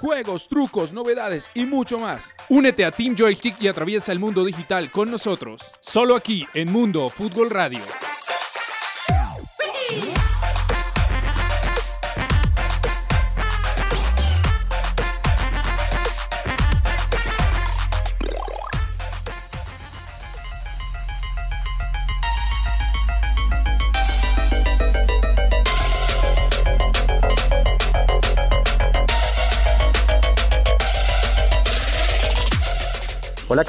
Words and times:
juegos, 0.00 0.48
trucos, 0.48 0.92
novedades 0.92 1.50
y 1.54 1.66
mucho 1.66 1.98
más. 1.98 2.34
Únete 2.48 2.84
a 2.84 2.90
Team 2.90 3.14
Joystick 3.16 3.60
y 3.60 3.68
atraviesa 3.68 4.12
el 4.12 4.18
mundo 4.18 4.44
digital 4.44 4.90
con 4.90 5.10
nosotros. 5.10 5.60
Solo 5.80 6.16
aquí 6.16 6.46
en 6.54 6.72
Mundo 6.72 7.08
Fútbol 7.10 7.50
Radio. 7.50 7.80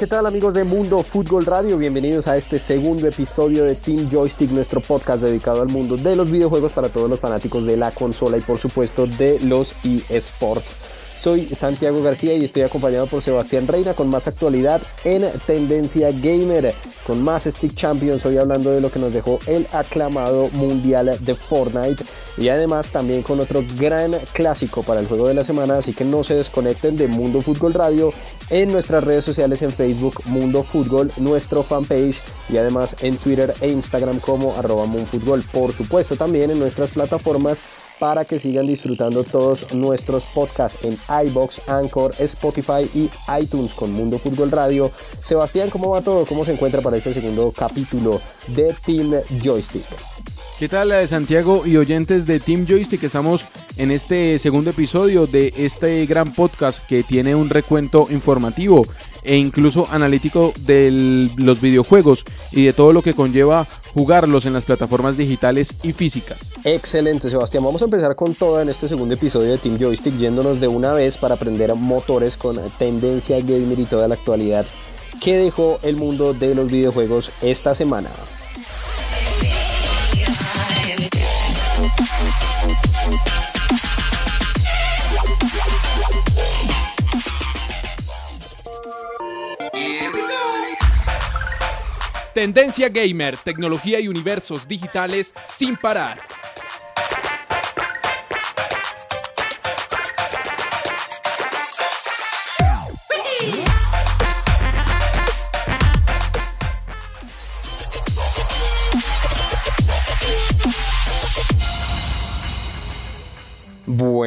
¿Qué 0.02 0.08
tal 0.08 0.26
amigos 0.26 0.54
de 0.54 0.64
Mundo 0.64 1.04
Fútbol 1.04 1.46
Radio? 1.46 1.78
Bienvenidos 1.78 2.26
a 2.26 2.36
este 2.36 2.58
segundo 2.58 3.06
episodio 3.06 3.62
de 3.62 3.76
Team 3.76 4.10
Joystick, 4.10 4.50
nuestro 4.50 4.80
podcast 4.80 5.22
dedicado 5.22 5.62
al 5.62 5.68
mundo 5.68 5.96
de 5.96 6.16
los 6.16 6.28
videojuegos 6.28 6.72
para 6.72 6.88
todos 6.88 7.08
los 7.08 7.20
fanáticos 7.20 7.66
de 7.66 7.76
la 7.76 7.92
consola 7.92 8.36
y 8.36 8.40
por 8.40 8.58
supuesto 8.58 9.06
de 9.06 9.38
los 9.44 9.76
eSports. 9.84 11.01
Soy 11.14 11.46
Santiago 11.54 12.02
García 12.02 12.34
y 12.34 12.44
estoy 12.44 12.62
acompañado 12.62 13.06
por 13.06 13.22
Sebastián 13.22 13.68
Reina 13.68 13.94
con 13.94 14.08
más 14.08 14.26
actualidad 14.28 14.80
en 15.04 15.30
Tendencia 15.46 16.10
Gamer, 16.10 16.74
con 17.06 17.22
más 17.22 17.44
Stick 17.44 17.74
Champions, 17.74 18.24
hoy 18.24 18.38
hablando 18.38 18.70
de 18.70 18.80
lo 18.80 18.90
que 18.90 18.98
nos 18.98 19.12
dejó 19.12 19.38
el 19.46 19.66
aclamado 19.72 20.48
Mundial 20.52 21.16
de 21.20 21.34
Fortnite. 21.34 22.04
Y 22.38 22.48
además 22.48 22.90
también 22.90 23.22
con 23.22 23.40
otro 23.40 23.62
gran 23.78 24.12
clásico 24.32 24.82
para 24.82 25.00
el 25.00 25.06
juego 25.06 25.28
de 25.28 25.34
la 25.34 25.44
semana, 25.44 25.78
así 25.78 25.92
que 25.92 26.04
no 26.04 26.22
se 26.22 26.34
desconecten 26.34 26.96
de 26.96 27.08
Mundo 27.08 27.42
Fútbol 27.42 27.74
Radio 27.74 28.12
en 28.48 28.72
nuestras 28.72 29.04
redes 29.04 29.24
sociales 29.24 29.62
en 29.62 29.72
Facebook 29.72 30.22
Mundo 30.24 30.62
Fútbol, 30.62 31.12
nuestro 31.18 31.62
fanpage 31.62 32.22
y 32.48 32.56
además 32.56 32.96
en 33.00 33.16
Twitter 33.18 33.54
e 33.60 33.68
Instagram 33.68 34.18
como 34.18 34.54
arroba 34.56 34.86
Fútbol, 35.10 35.42
por 35.52 35.72
supuesto 35.74 36.16
también 36.16 36.50
en 36.50 36.58
nuestras 36.58 36.90
plataformas 36.90 37.62
para 38.02 38.24
que 38.24 38.40
sigan 38.40 38.66
disfrutando 38.66 39.22
todos 39.22 39.72
nuestros 39.74 40.24
podcasts 40.24 40.76
en 40.82 40.98
iBox, 41.28 41.68
Anchor, 41.68 42.12
Spotify 42.18 42.82
y 42.96 43.08
iTunes 43.40 43.74
con 43.74 43.92
Mundo 43.92 44.18
Fútbol 44.18 44.50
Radio. 44.50 44.90
Sebastián, 45.22 45.70
¿cómo 45.70 45.90
va 45.90 46.02
todo? 46.02 46.26
¿Cómo 46.26 46.44
se 46.44 46.52
encuentra 46.52 46.80
para 46.80 46.96
este 46.96 47.14
segundo 47.14 47.52
capítulo 47.56 48.20
de 48.48 48.74
Team 48.84 49.12
Joystick? 49.40 49.84
¿Qué 50.58 50.68
tal 50.68 50.88
de 50.88 51.06
Santiago 51.06 51.64
y 51.64 51.76
oyentes 51.76 52.26
de 52.26 52.40
Team 52.40 52.66
Joystick? 52.68 53.04
Estamos 53.04 53.46
en 53.76 53.92
este 53.92 54.36
segundo 54.40 54.70
episodio 54.70 55.28
de 55.28 55.54
este 55.56 56.04
gran 56.04 56.32
podcast 56.34 56.84
que 56.84 57.04
tiene 57.04 57.36
un 57.36 57.50
recuento 57.50 58.08
informativo 58.10 58.84
e 59.22 59.36
incluso 59.36 59.86
analítico 59.92 60.52
de 60.66 61.28
los 61.36 61.60
videojuegos 61.60 62.24
y 62.50 62.64
de 62.64 62.72
todo 62.72 62.92
lo 62.92 63.02
que 63.02 63.14
conlleva 63.14 63.64
jugarlos 63.94 64.46
en 64.46 64.52
las 64.52 64.64
plataformas 64.64 65.16
digitales 65.16 65.74
y 65.82 65.92
físicas. 65.92 66.38
Excelente, 66.64 67.30
Sebastián. 67.30 67.64
Vamos 67.64 67.82
a 67.82 67.86
empezar 67.86 68.14
con 68.16 68.34
todo 68.34 68.60
en 68.60 68.68
este 68.68 68.88
segundo 68.88 69.14
episodio 69.14 69.50
de 69.50 69.58
Team 69.58 69.78
Joystick, 69.78 70.16
yéndonos 70.16 70.60
de 70.60 70.68
una 70.68 70.92
vez 70.92 71.16
para 71.16 71.34
aprender 71.34 71.74
motores 71.74 72.36
con 72.36 72.58
tendencia 72.78 73.38
gamer 73.40 73.78
y 73.78 73.84
toda 73.84 74.08
la 74.08 74.14
actualidad 74.14 74.66
que 75.20 75.38
dejó 75.38 75.78
el 75.82 75.96
mundo 75.96 76.34
de 76.34 76.54
los 76.54 76.70
videojuegos 76.70 77.30
esta 77.42 77.74
semana. 77.74 78.08
Tendencia 92.42 92.88
Gamer, 92.88 93.36
tecnología 93.36 94.00
y 94.00 94.08
universos 94.08 94.66
digitales 94.66 95.32
sin 95.46 95.76
parar. 95.76 96.41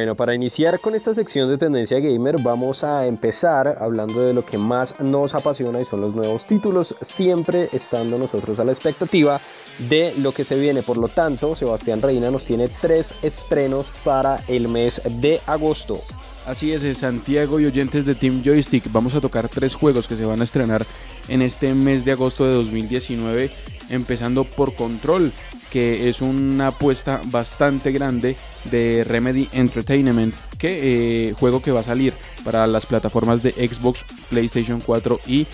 Bueno, 0.06 0.16
para 0.16 0.36
iniciar 0.36 0.78
con 0.78 0.94
esta 0.94 1.12
sección 1.12 1.48
de 1.48 1.58
Tendencia 1.58 1.98
Gamer 1.98 2.36
vamos 2.40 2.84
a 2.84 3.06
empezar 3.06 3.78
hablando 3.80 4.22
de 4.22 4.34
lo 4.34 4.46
que 4.46 4.56
más 4.56 4.94
nos 5.00 5.34
apasiona 5.34 5.80
y 5.80 5.84
son 5.84 6.00
los 6.00 6.14
nuevos 6.14 6.46
títulos, 6.46 6.94
siempre 7.00 7.68
estando 7.72 8.16
nosotros 8.16 8.60
a 8.60 8.64
la 8.64 8.70
expectativa 8.70 9.40
de 9.80 10.14
lo 10.16 10.30
que 10.30 10.44
se 10.44 10.60
viene. 10.60 10.84
Por 10.84 10.96
lo 10.96 11.08
tanto, 11.08 11.56
Sebastián 11.56 12.02
Reina 12.02 12.30
nos 12.30 12.44
tiene 12.44 12.68
tres 12.68 13.16
estrenos 13.22 13.90
para 14.04 14.44
el 14.46 14.68
mes 14.68 15.02
de 15.04 15.40
agosto. 15.44 16.00
Así 16.46 16.72
es, 16.72 16.82
Santiago 16.96 17.58
y 17.58 17.66
oyentes 17.66 18.06
de 18.06 18.14
Team 18.14 18.44
Joystick, 18.44 18.84
vamos 18.92 19.16
a 19.16 19.20
tocar 19.20 19.48
tres 19.48 19.74
juegos 19.74 20.06
que 20.06 20.14
se 20.14 20.24
van 20.24 20.40
a 20.40 20.44
estrenar 20.44 20.86
en 21.26 21.42
este 21.42 21.74
mes 21.74 22.04
de 22.04 22.12
agosto 22.12 22.46
de 22.46 22.54
2019, 22.54 23.50
empezando 23.90 24.44
por 24.44 24.74
Control, 24.74 25.32
que 25.70 26.08
es 26.08 26.22
una 26.22 26.68
apuesta 26.68 27.20
bastante 27.24 27.92
grande 27.92 28.36
de 28.70 29.04
Remedy 29.04 29.48
Entertainment, 29.52 30.34
que 30.58 31.28
eh, 31.28 31.32
juego 31.34 31.60
que 31.60 31.72
va 31.72 31.80
a 31.80 31.84
salir 31.84 32.12
para 32.44 32.66
las 32.66 32.86
plataformas 32.86 33.42
de 33.42 33.52
Xbox, 33.52 34.04
PlayStation 34.30 34.80
4 34.80 35.20
y 35.26 35.46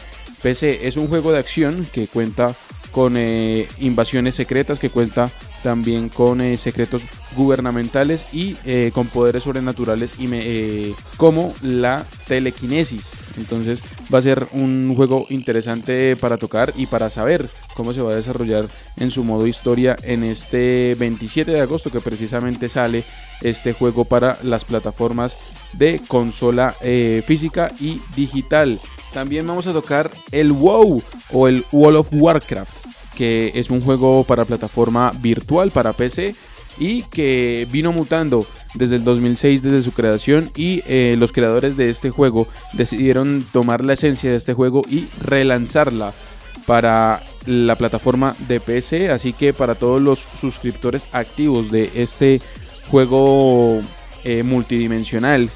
PC. 0.42 0.86
Es 0.86 0.96
un 0.96 1.08
juego 1.08 1.32
de 1.32 1.38
acción 1.38 1.86
que 1.92 2.06
cuenta 2.06 2.54
con 2.90 3.16
eh, 3.16 3.66
invasiones 3.78 4.34
secretas, 4.34 4.78
que 4.78 4.90
cuenta 4.90 5.30
también 5.62 6.08
con 6.08 6.40
eh, 6.40 6.58
secretos 6.58 7.02
gubernamentales 7.34 8.26
y 8.32 8.54
con 8.90 9.06
poderes 9.06 9.44
sobrenaturales 9.44 10.14
y 10.18 10.94
como 11.16 11.54
la 11.62 12.04
telequinesis. 12.28 13.21
Entonces 13.36 13.80
va 14.12 14.18
a 14.18 14.22
ser 14.22 14.46
un 14.52 14.94
juego 14.94 15.26
interesante 15.30 16.16
para 16.16 16.36
tocar 16.36 16.72
y 16.76 16.86
para 16.86 17.10
saber 17.10 17.48
cómo 17.74 17.92
se 17.92 18.02
va 18.02 18.12
a 18.12 18.16
desarrollar 18.16 18.66
en 18.98 19.10
su 19.10 19.24
modo 19.24 19.46
historia 19.46 19.96
en 20.02 20.24
este 20.24 20.94
27 20.98 21.50
de 21.50 21.60
agosto 21.60 21.90
que 21.90 22.00
precisamente 22.00 22.68
sale 22.68 23.04
este 23.40 23.72
juego 23.72 24.04
para 24.04 24.38
las 24.42 24.64
plataformas 24.64 25.36
de 25.72 26.00
consola 26.06 26.74
eh, 26.82 27.22
física 27.26 27.72
y 27.80 28.00
digital. 28.14 28.80
También 29.12 29.46
vamos 29.46 29.66
a 29.66 29.72
tocar 29.72 30.10
el 30.30 30.52
WoW 30.52 31.02
o 31.32 31.48
el 31.48 31.64
World 31.72 31.98
of 31.98 32.08
Warcraft, 32.12 32.86
que 33.16 33.52
es 33.54 33.70
un 33.70 33.80
juego 33.80 34.24
para 34.24 34.44
plataforma 34.44 35.12
virtual 35.20 35.70
para 35.70 35.92
PC 35.92 36.34
y 36.78 37.02
que 37.04 37.66
vino 37.70 37.92
mutando 37.92 38.46
desde 38.74 38.96
el 38.96 39.04
2006 39.04 39.62
desde 39.62 39.82
su 39.82 39.92
creación 39.92 40.50
y 40.56 40.82
eh, 40.86 41.16
los 41.18 41.32
creadores 41.32 41.76
de 41.76 41.90
este 41.90 42.10
juego 42.10 42.46
decidieron 42.72 43.44
tomar 43.52 43.84
la 43.84 43.92
esencia 43.94 44.30
de 44.30 44.36
este 44.36 44.54
juego 44.54 44.82
y 44.88 45.06
relanzarla 45.20 46.12
para 46.66 47.20
la 47.46 47.76
plataforma 47.76 48.34
de 48.48 48.60
PC 48.60 49.10
así 49.10 49.32
que 49.32 49.52
para 49.52 49.74
todos 49.74 50.00
los 50.00 50.20
suscriptores 50.20 51.04
activos 51.12 51.70
de 51.70 51.90
este 51.94 52.40
juego 52.88 53.82
eh, 54.24 54.42
multidimensional 54.42 55.50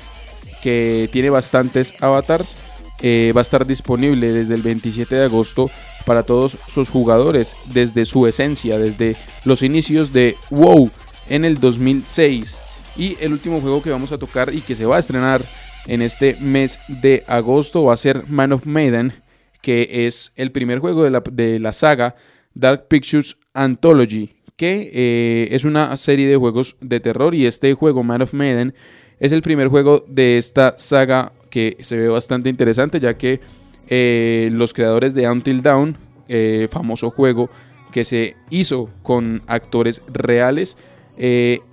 que 0.62 1.08
tiene 1.12 1.30
bastantes 1.30 1.94
avatars 2.00 2.54
eh, 3.02 3.32
va 3.36 3.40
a 3.40 3.42
estar 3.42 3.66
disponible 3.66 4.32
desde 4.32 4.54
el 4.54 4.62
27 4.62 5.14
de 5.14 5.24
agosto 5.24 5.70
para 6.06 6.22
todos 6.22 6.56
sus 6.66 6.88
jugadores 6.88 7.54
desde 7.66 8.04
su 8.04 8.26
esencia 8.26 8.78
desde 8.78 9.16
los 9.44 9.62
inicios 9.62 10.12
de 10.12 10.36
WoW 10.50 10.90
en 11.28 11.44
el 11.44 11.60
2006. 11.60 12.65
Y 12.98 13.16
el 13.20 13.32
último 13.32 13.60
juego 13.60 13.82
que 13.82 13.90
vamos 13.90 14.12
a 14.12 14.18
tocar 14.18 14.54
y 14.54 14.60
que 14.60 14.74
se 14.74 14.86
va 14.86 14.96
a 14.96 15.00
estrenar 15.00 15.42
en 15.86 16.02
este 16.02 16.36
mes 16.40 16.78
de 16.88 17.24
agosto 17.26 17.84
va 17.84 17.94
a 17.94 17.98
ser 17.98 18.26
Man 18.28 18.52
of 18.52 18.66
Maiden, 18.66 19.12
que 19.60 20.06
es 20.06 20.32
el 20.36 20.50
primer 20.52 20.78
juego 20.78 21.04
de 21.04 21.10
la, 21.10 21.22
de 21.30 21.58
la 21.58 21.72
saga 21.72 22.16
Dark 22.54 22.88
Pictures 22.88 23.36
Anthology, 23.52 24.36
que 24.56 24.90
eh, 24.92 25.48
es 25.50 25.64
una 25.64 25.96
serie 25.96 26.26
de 26.26 26.36
juegos 26.36 26.76
de 26.80 27.00
terror 27.00 27.34
y 27.34 27.46
este 27.46 27.74
juego 27.74 28.02
Man 28.02 28.22
of 28.22 28.32
Maiden 28.32 28.74
es 29.20 29.32
el 29.32 29.42
primer 29.42 29.68
juego 29.68 30.04
de 30.08 30.38
esta 30.38 30.78
saga 30.78 31.32
que 31.50 31.76
se 31.80 31.96
ve 31.96 32.08
bastante 32.08 32.48
interesante 32.48 32.98
ya 32.98 33.16
que 33.16 33.40
eh, 33.88 34.48
los 34.52 34.72
creadores 34.72 35.14
de 35.14 35.28
Until 35.28 35.62
Dawn, 35.62 35.96
eh, 36.28 36.68
famoso 36.70 37.10
juego 37.10 37.50
que 37.92 38.04
se 38.04 38.36
hizo 38.50 38.90
con 39.02 39.42
actores 39.46 40.02
reales, 40.08 40.76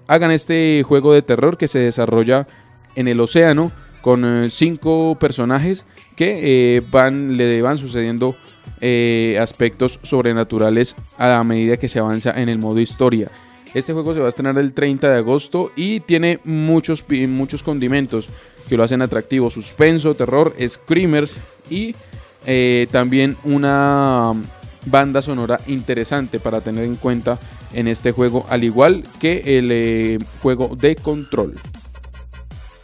hagan 0.07 0.31
este 0.31 0.83
juego 0.83 1.13
de 1.13 1.21
terror 1.21 1.57
que 1.57 1.67
se 1.67 1.79
desarrolla 1.79 2.47
en 2.95 3.07
el 3.07 3.19
océano 3.19 3.71
con 4.01 4.25
eh, 4.25 4.49
cinco 4.49 5.17
personajes 5.19 5.85
que 6.15 6.77
eh, 6.77 6.81
van, 6.91 7.37
le 7.37 7.61
van 7.61 7.77
sucediendo 7.77 8.35
aspectos 9.39 10.01
sobrenaturales 10.03 10.97
a 11.17 11.29
la 11.29 11.43
medida 11.45 11.77
que 11.77 11.87
se 11.87 11.99
avanza 11.99 12.31
en 12.39 12.49
el 12.49 12.59
modo 12.59 12.81
historia. 12.81 13.31
Este 13.73 13.93
juego 13.93 14.13
se 14.13 14.19
va 14.19 14.27
a 14.27 14.29
estrenar 14.29 14.57
el 14.57 14.73
30 14.73 15.09
de 15.09 15.17
agosto 15.17 15.71
y 15.75 16.01
tiene 16.01 16.39
muchos, 16.43 17.03
muchos 17.29 17.63
condimentos 17.63 18.29
que 18.67 18.77
lo 18.77 18.83
hacen 18.83 19.01
atractivo. 19.01 19.49
Suspenso, 19.49 20.15
terror, 20.15 20.53
screamers 20.67 21.37
y 21.69 21.95
eh, 22.45 22.87
también 22.91 23.37
una 23.43 24.33
banda 24.85 25.21
sonora 25.21 25.59
interesante 25.67 26.39
para 26.39 26.61
tener 26.61 26.83
en 26.83 26.95
cuenta 26.95 27.39
en 27.73 27.87
este 27.87 28.11
juego, 28.11 28.45
al 28.49 28.63
igual 28.63 29.03
que 29.19 29.57
el 29.57 29.69
eh, 29.71 30.19
juego 30.41 30.75
de 30.75 30.95
control. 30.95 31.53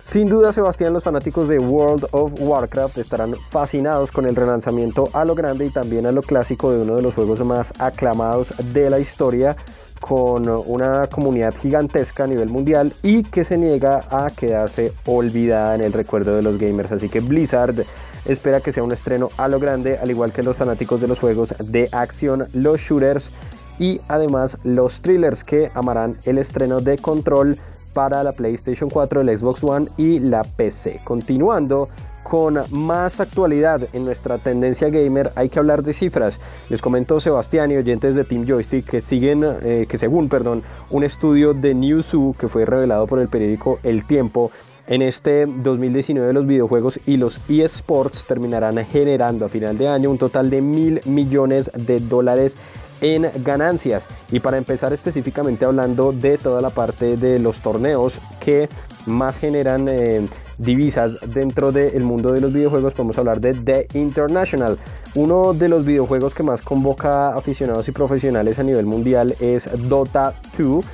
Sin 0.01 0.29
duda, 0.29 0.53
Sebastián, 0.53 0.93
los 0.93 1.03
fanáticos 1.03 1.49
de 1.49 1.59
World 1.59 2.07
of 2.11 2.33
Warcraft 2.39 2.97
estarán 2.97 3.35
fascinados 3.49 4.11
con 4.11 4.25
el 4.25 4.35
relanzamiento 4.35 5.09
a 5.13 5.25
lo 5.25 5.35
grande 5.35 5.65
y 5.65 5.69
también 5.69 6.05
a 6.05 6.11
lo 6.11 6.21
clásico 6.21 6.71
de 6.71 6.81
uno 6.81 6.95
de 6.95 7.01
los 7.01 7.15
juegos 7.15 7.43
más 7.43 7.73
aclamados 7.79 8.53
de 8.73 8.89
la 8.89 8.99
historia, 8.99 9.57
con 9.99 10.47
una 10.47 11.07
comunidad 11.07 11.53
gigantesca 11.55 12.23
a 12.23 12.27
nivel 12.27 12.49
mundial 12.49 12.93
y 13.03 13.23
que 13.23 13.43
se 13.43 13.57
niega 13.57 14.05
a 14.09 14.31
quedarse 14.31 14.93
olvidada 15.05 15.75
en 15.75 15.81
el 15.81 15.93
recuerdo 15.93 16.35
de 16.35 16.41
los 16.41 16.57
gamers. 16.57 16.91
Así 16.91 17.09
que 17.09 17.19
Blizzard 17.19 17.85
espera 18.25 18.61
que 18.61 18.71
sea 18.71 18.83
un 18.83 18.91
estreno 18.91 19.29
a 19.37 19.47
lo 19.47 19.59
grande, 19.59 19.97
al 19.97 20.09
igual 20.09 20.31
que 20.31 20.43
los 20.43 20.57
fanáticos 20.57 21.01
de 21.01 21.07
los 21.07 21.19
juegos 21.19 21.53
de 21.59 21.89
acción, 21.91 22.47
los 22.53 22.79
shooters 22.79 23.33
y 23.79 24.01
además 24.07 24.59
los 24.63 25.01
thrillers 25.01 25.43
que 25.43 25.71
amarán 25.73 26.17
el 26.25 26.37
estreno 26.37 26.81
de 26.81 26.97
Control 26.97 27.57
para 27.93 28.23
la 28.23 28.33
PlayStation 28.33 28.89
4, 28.89 29.21
el 29.21 29.37
Xbox 29.37 29.63
One 29.63 29.87
y 29.97 30.19
la 30.19 30.43
PC. 30.43 31.01
Continuando 31.03 31.89
con 32.23 32.59
más 32.69 33.19
actualidad 33.19 33.81
en 33.93 34.05
nuestra 34.05 34.37
tendencia 34.37 34.89
gamer, 34.89 35.31
hay 35.35 35.49
que 35.49 35.57
hablar 35.57 35.81
de 35.81 35.93
cifras. 35.93 36.39
Les 36.69 36.81
comentó 36.81 37.19
Sebastián 37.19 37.71
y 37.71 37.77
oyentes 37.77 38.15
de 38.15 38.23
Team 38.23 38.45
Joystick 38.45 38.85
que 38.85 39.01
siguen, 39.01 39.43
eh, 39.43 39.85
que 39.89 39.97
según, 39.97 40.29
perdón, 40.29 40.61
un 40.91 41.03
estudio 41.03 41.53
de 41.53 41.73
Newzoo 41.73 42.35
que 42.37 42.47
fue 42.47 42.65
revelado 42.65 43.07
por 43.07 43.19
el 43.19 43.29
periódico 43.29 43.79
El 43.83 44.05
Tiempo, 44.05 44.51
en 44.89 45.03
este 45.03 45.45
2019 45.45 46.33
los 46.33 46.47
videojuegos 46.47 46.99
y 47.05 47.17
los 47.17 47.39
eSports 47.47 48.25
terminarán 48.25 48.83
generando 48.85 49.45
a 49.45 49.49
final 49.49 49.77
de 49.77 49.87
año 49.87 50.09
un 50.09 50.17
total 50.17 50.49
de 50.49 50.63
mil 50.63 50.99
millones 51.05 51.71
de 51.75 51.99
dólares 51.99 52.57
en 53.01 53.29
ganancias. 53.43 54.07
Y 54.31 54.39
para 54.39 54.57
empezar 54.57 54.93
específicamente 54.93 55.65
hablando 55.65 56.11
de 56.11 56.37
toda 56.37 56.61
la 56.61 56.69
parte 56.69 57.17
de 57.17 57.39
los 57.39 57.61
torneos 57.61 58.19
que 58.39 58.69
más 59.05 59.37
generan 59.37 59.87
eh, 59.87 60.27
divisas 60.57 61.17
dentro 61.27 61.71
del 61.71 62.03
mundo 62.03 62.31
de 62.31 62.41
los 62.41 62.53
videojuegos, 62.53 62.93
podemos 62.93 63.17
hablar 63.17 63.39
de 63.39 63.53
The 63.53 63.87
International. 63.97 64.77
Uno 65.15 65.53
de 65.53 65.69
los 65.69 65.85
videojuegos 65.85 66.35
que 66.35 66.43
más 66.43 66.61
convoca 66.61 67.29
aficionados 67.29 67.87
y 67.87 67.91
profesionales 67.91 68.59
a 68.59 68.63
nivel 68.63 68.85
mundial 68.85 69.35
es 69.39 69.69
Dota 69.87 70.35
2 70.57 70.85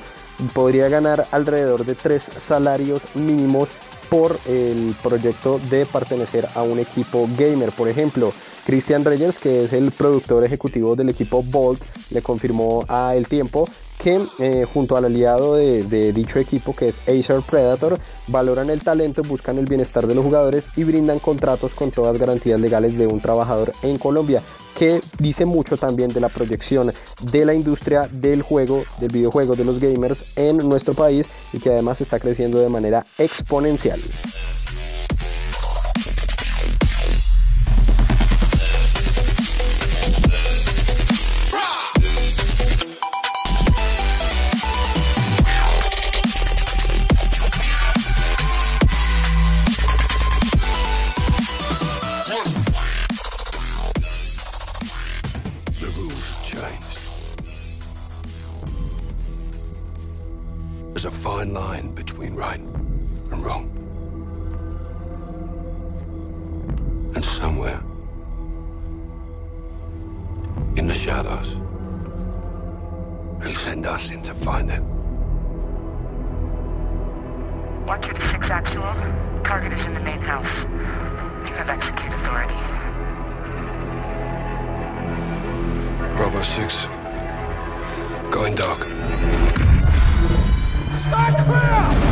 podría 0.52 0.90
ganar 0.90 1.26
alrededor 1.32 1.86
de 1.86 1.94
tres 1.94 2.30
salarios 2.36 3.02
mínimos 3.14 3.70
por 4.10 4.38
el 4.46 4.94
proyecto 5.02 5.58
de 5.70 5.86
pertenecer 5.86 6.46
a 6.54 6.62
un 6.62 6.78
equipo 6.78 7.26
gamer. 7.38 7.72
Por 7.72 7.88
ejemplo, 7.88 8.34
Christian 8.64 9.04
Reyes, 9.04 9.38
que 9.38 9.64
es 9.64 9.72
el 9.72 9.90
productor 9.90 10.44
ejecutivo 10.44 10.94
del 10.96 11.08
equipo 11.08 11.42
Bolt, 11.42 11.82
le 12.10 12.22
confirmó 12.22 12.84
a 12.88 13.14
El 13.16 13.26
Tiempo 13.26 13.68
que 14.02 14.26
eh, 14.40 14.64
junto 14.64 14.96
al 14.96 15.04
aliado 15.04 15.54
de, 15.54 16.12
dicho 16.12 16.40
equipo 16.40 16.74
que 16.74 16.88
es 16.88 17.00
Acer 17.02 17.40
Predator 17.48 18.00
valoran 18.26 18.68
el 18.68 18.82
talento, 18.82 19.22
buscan 19.22 19.58
el 19.58 19.66
bienestar 19.66 20.08
de 20.08 20.14
los 20.16 20.24
jugadores 20.24 20.68
y 20.76 20.82
brindan 20.82 21.20
contratos 21.20 21.74
con 21.74 21.92
todas 21.92 22.18
garantías 22.18 22.60
legales 22.60 22.98
de 22.98 23.06
un 23.06 23.20
trabajador 23.20 23.72
en 23.82 23.98
Colombia 23.98 24.42
que 24.76 25.00
dice 25.18 25.44
mucho 25.44 25.76
también 25.76 26.12
de 26.12 26.20
la 26.20 26.30
proyección 26.30 26.92
de 27.20 27.44
la 27.44 27.54
industria 27.54 28.08
del 28.10 28.42
juego, 28.42 28.84
del 28.98 29.12
videojuego, 29.12 29.54
de 29.54 29.64
los 29.64 29.78
gamers 29.78 30.24
en 30.34 30.56
nuestro 30.56 30.94
país 30.94 31.28
y 31.52 31.58
que 31.58 31.70
además 31.70 32.00
está 32.00 32.18
creciendo 32.18 32.58
de 32.58 32.68
manera 32.68 33.06
exponencial. 33.18 34.00
Somewhere 67.62 67.82
in 70.76 70.86
the 70.86 70.94
shadows, 70.94 71.58
they 73.40 73.54
send 73.54 73.86
us 73.86 74.10
in 74.10 74.22
to 74.22 74.34
find 74.34 74.68
them. 74.68 74.84
One 77.86 78.00
two 78.00 78.12
to 78.12 78.28
six 78.30 78.50
actual. 78.50 78.94
Target 79.44 79.72
is 79.72 79.84
in 79.84 79.94
the 79.94 80.00
main 80.00 80.20
house. 80.20 80.64
You 81.46 81.54
have 81.58 81.68
execute 81.68 82.12
authority. 82.14 82.54
Bravo 86.16 86.42
6. 86.42 86.86
Going 88.30 88.54
dark. 88.54 88.86
Victor 91.12 92.11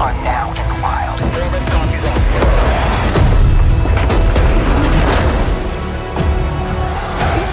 are 0.00 0.14
now 0.22 0.50
in 0.50 0.64
the 0.68 0.80
wild. 0.80 1.20
All. 1.20 1.28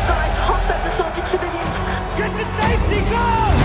Guys, 0.07 0.35
hostiles 0.45 0.85
assaulted 0.85 1.25
civilians. 1.25 1.77
Get 2.17 2.31
to 2.37 2.45
safety, 2.61 3.01
go! 3.09 3.64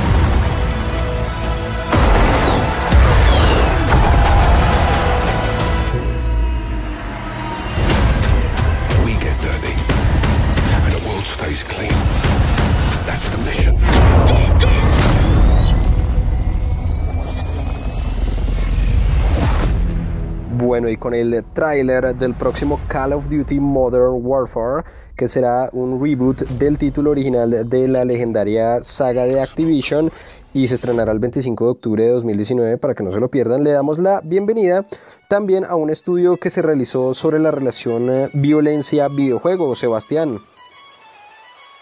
Bueno, 20.81 20.95
y 20.95 20.97
con 20.97 21.13
el 21.13 21.45
tráiler 21.53 22.15
del 22.17 22.33
próximo 22.33 22.81
Call 22.89 23.13
of 23.13 23.29
Duty 23.29 23.61
Modern 23.61 24.15
Warfare, 24.25 24.83
que 25.15 25.29
será 25.29 25.69
un 25.75 26.03
reboot 26.03 26.41
del 26.53 26.79
título 26.79 27.11
original 27.11 27.69
de 27.69 27.87
la 27.87 28.07
legendaria 28.07 28.83
saga 28.83 29.27
de 29.27 29.43
Activision 29.43 30.11
y 30.55 30.69
se 30.69 30.77
estrenará 30.77 31.13
el 31.13 31.19
25 31.19 31.65
de 31.67 31.71
octubre 31.71 32.05
de 32.05 32.13
2019 32.13 32.79
para 32.79 32.95
que 32.95 33.03
no 33.03 33.13
se 33.13 33.21
lo 33.21 33.29
pierdan, 33.29 33.63
le 33.63 33.73
damos 33.73 33.99
la 33.99 34.23
bienvenida 34.25 34.87
también 35.29 35.67
a 35.67 35.75
un 35.75 35.91
estudio 35.91 36.39
que 36.39 36.49
se 36.49 36.63
realizó 36.63 37.13
sobre 37.13 37.41
la 37.41 37.51
relación 37.51 38.09
eh, 38.09 38.31
violencia-videojuego. 38.33 39.77
Sebastián. 39.77 40.39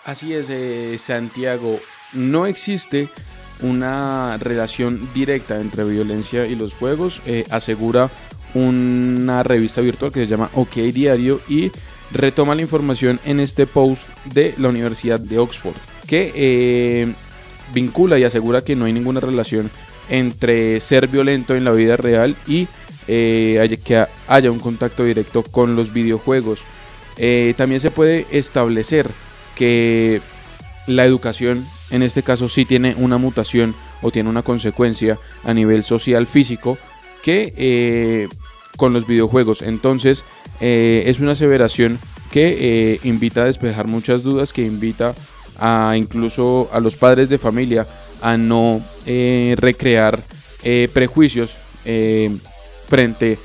Así 0.07 0.35
es, 0.35 0.51
eh, 0.51 0.99
Santiago. 0.99 1.79
No 2.15 2.47
existe 2.47 3.07
una 3.63 4.37
relación 4.39 5.09
directa 5.15 5.61
entre 5.61 5.85
violencia 5.85 6.47
y 6.47 6.57
los 6.57 6.75
juegos, 6.75 7.23
eh, 7.27 7.45
asegura 7.51 8.11
una 8.55 9.43
revista 9.43 9.81
virtual 9.81 10.13
que 10.13 10.21
se 10.21 10.27
llama 10.27 10.51
OK 10.55 10.75
Diario 10.75 11.41
y 11.49 11.71
retoma 12.11 12.55
la 12.55 12.63
información 12.63 13.21
en 13.25 13.41
este 13.41 13.67
post 13.67 14.09
de 14.25 14.55
la 14.59 14.69
Universidad 14.69 15.21
de 15.21 15.39
Oxford, 15.39 15.77
que 16.07 16.33
eh, 16.35 17.13
vincula 17.75 18.19
y 18.19 18.25
asegura 18.25 18.63
que 18.63 18.77
no 18.77 18.87
hay 18.87 18.93
ninguna 18.93 19.21
relación 19.21 19.71
entre 20.09 20.81
ser 20.81 21.09
violento 21.09 21.55
en 21.55 21.65
la 21.65 21.73
vida 21.73 21.97
real 21.97 22.35
y 22.47 22.67
eh, 23.07 23.79
que 23.85 24.05
haya 24.27 24.51
un 24.51 24.59
contacto 24.59 25.05
directo 25.05 25.43
con 25.43 25.77
los 25.77 25.93
videojuegos. 25.93 26.61
Eh, 27.17 27.55
también 27.57 27.81
se 27.81 27.91
puede 27.91 28.27
establecer 28.31 29.11
que 29.55 30.21
la 30.87 31.05
educación 31.05 31.67
en 31.91 32.03
este 32.03 32.23
caso 32.23 32.49
sí 32.49 32.65
tiene 32.65 32.95
una 32.97 33.19
mutación 33.19 33.75
o 34.03 34.11
tiene 34.11 34.29
una 34.29 34.43
consecuencia 34.43 35.19
a 35.45 35.53
nivel 35.53 35.85
social 35.85 36.27
físico 36.27 36.79
que 37.23 37.53
eh, 37.57 38.29
con 38.77 38.93
los 38.93 39.07
videojuegos. 39.07 39.63
Entonces 39.63 40.25
eh, 40.61 41.05
es 41.07 41.21
una 41.21 41.33
aseveración 41.33 41.99
que 42.31 42.57
eh, 42.95 43.01
invita 43.05 43.43
a 43.43 43.47
despejar 43.47 43.87
muchas 43.87 44.23
dudas, 44.23 44.53
que 44.53 44.63
invita 44.63 45.15
a 45.59 45.95
incluso 45.97 46.69
a 46.73 46.81
los 46.81 46.97
padres 46.97 47.29
de 47.29 47.39
familia 47.39 47.87
a 48.21 48.37
no 48.37 48.81
recrear 49.05 50.23
prejuicios 50.93 51.57
frente 52.89 53.39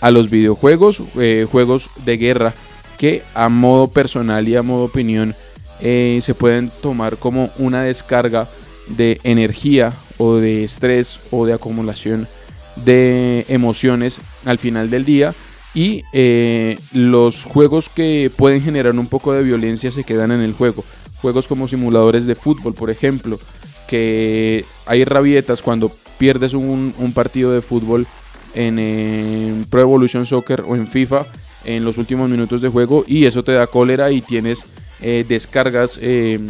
a 0.00 0.10
los 0.10 0.28
videojuegos, 0.28 1.02
juegos 1.50 1.90
de 2.04 2.16
guerra 2.16 2.54
que 2.98 3.22
a 3.34 3.48
modo 3.48 3.88
personal 3.88 4.46
y 4.48 4.56
a 4.56 4.62
modo 4.62 4.84
opinión 4.84 5.34
se 5.80 6.34
pueden 6.38 6.70
tomar 6.82 7.16
como 7.16 7.50
una 7.58 7.82
descarga 7.82 8.48
de 8.88 9.20
energía 9.22 9.92
o 10.18 10.36
de 10.36 10.64
estrés 10.64 11.20
o 11.30 11.46
de 11.46 11.54
acumulación 11.54 12.28
de 12.76 13.44
emociones 13.48 14.18
al 14.44 14.58
final 14.58 14.90
del 14.90 15.04
día 15.04 15.34
y 15.74 16.02
eh, 16.12 16.78
los 16.92 17.44
juegos 17.44 17.88
que 17.88 18.30
pueden 18.34 18.62
generar 18.62 18.94
un 18.96 19.06
poco 19.06 19.32
de 19.32 19.42
violencia 19.42 19.90
se 19.90 20.04
quedan 20.04 20.32
en 20.32 20.40
el 20.40 20.52
juego. 20.52 20.84
Juegos 21.20 21.48
como 21.48 21.68
simuladores 21.68 22.26
de 22.26 22.34
fútbol, 22.34 22.74
por 22.74 22.90
ejemplo, 22.90 23.38
que 23.86 24.64
hay 24.86 25.04
rabietas 25.04 25.62
cuando 25.62 25.92
pierdes 26.18 26.54
un, 26.54 26.94
partido 27.14 27.52
de 27.52 27.60
fútbol 27.60 28.06
en, 28.54 29.66
Pro 29.70 29.80
Evolution 29.80 30.26
Soccer 30.26 30.62
o 30.66 30.76
en 30.76 30.86
FIFA 30.86 31.26
en 31.64 31.84
los 31.84 31.98
últimos 31.98 32.28
minutos 32.28 32.62
de 32.62 32.68
juego 32.68 33.04
y 33.06 33.26
eso 33.26 33.42
te 33.42 33.52
da 33.52 33.66
cólera 33.66 34.10
y 34.10 34.22
tienes 34.22 34.64
eh, 35.02 35.24
descargas 35.28 35.98
eh, 36.02 36.40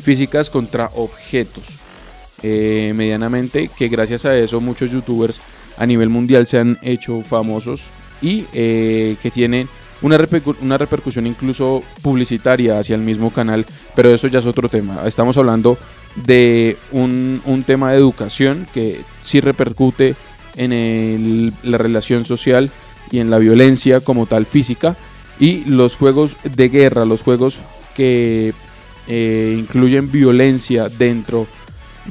físicas 0.00 0.48
contra 0.48 0.90
objetos 0.94 1.82
eh, 2.42 2.92
medianamente 2.94 3.68
que 3.76 3.88
gracias 3.88 4.24
a 4.24 4.36
eso 4.36 4.60
muchos 4.60 4.90
youtubers 4.90 5.40
a 5.78 5.86
nivel 5.86 6.08
mundial 6.08 6.46
se 6.46 6.58
han 6.58 6.78
hecho 6.82 7.22
famosos 7.22 7.84
y 8.20 8.44
eh, 8.52 9.16
que 9.22 9.30
tienen 9.30 9.68
una, 10.02 10.18
repercu- 10.18 10.56
una 10.60 10.78
repercusión 10.78 11.26
incluso 11.26 11.82
publicitaria 12.02 12.78
hacia 12.78 12.96
el 12.96 13.02
mismo 13.02 13.30
canal, 13.30 13.64
pero 13.94 14.12
eso 14.12 14.26
ya 14.26 14.40
es 14.40 14.46
otro 14.46 14.68
tema. 14.68 15.06
Estamos 15.06 15.36
hablando 15.36 15.78
de 16.16 16.76
un, 16.90 17.40
tema 17.66 17.92
de 17.92 17.98
educación 17.98 18.66
que 18.74 19.00
sí 19.22 19.40
repercute 19.40 20.14
en 20.56 21.52
la 21.62 21.78
relación 21.78 22.24
social 22.24 22.70
y 23.10 23.18
en 23.20 23.30
la 23.30 23.38
violencia 23.38 24.00
como 24.00 24.26
tal 24.26 24.44
física 24.44 24.96
y 25.38 25.64
los 25.64 25.96
juegos 25.96 26.36
de 26.44 26.68
guerra, 26.68 27.04
los 27.04 27.22
juegos 27.22 27.58
que 27.96 28.52
eh, 29.08 29.56
incluyen 29.58 30.10
violencia 30.12 30.88
dentro 30.88 31.40
de 31.40 31.46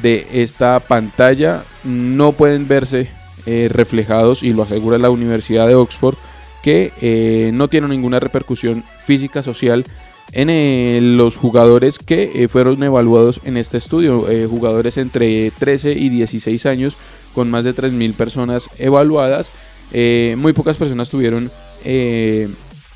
esta 0.03 0.79
pantalla 0.79 1.63
no 1.83 2.31
pueden 2.31 2.67
verse 2.67 3.09
eh, 3.45 3.69
reflejados 3.71 4.43
y 4.43 4.53
lo 4.53 4.61
asegura 4.63 4.99
la 4.99 5.09
Universidad 5.09 5.67
de 5.67 5.73
Oxford 5.73 6.15
que 6.61 6.93
eh, 7.01 7.49
no 7.53 7.69
tiene 7.69 7.87
ninguna 7.87 8.19
repercusión 8.19 8.83
física 9.05 9.41
social 9.41 9.83
en 10.31 10.49
eh, 10.51 10.99
los 11.01 11.37
jugadores 11.37 11.97
que 11.97 12.47
fueron 12.51 12.83
evaluados 12.83 13.41
en 13.43 13.57
este 13.57 13.79
estudio, 13.79 14.27
jugadores 14.47 14.97
entre 14.97 15.49
13 15.51 15.93
y 15.93 16.09
16 16.09 16.65
años 16.67 16.95
con 17.33 17.49
más 17.49 17.63
de 17.63 17.75
3.000 17.75 18.13
personas 18.13 18.69
evaluadas. 18.77 19.49
Muy 19.91 20.53
pocas 20.53 20.77
personas 20.77 21.09
tuvieron 21.09 21.51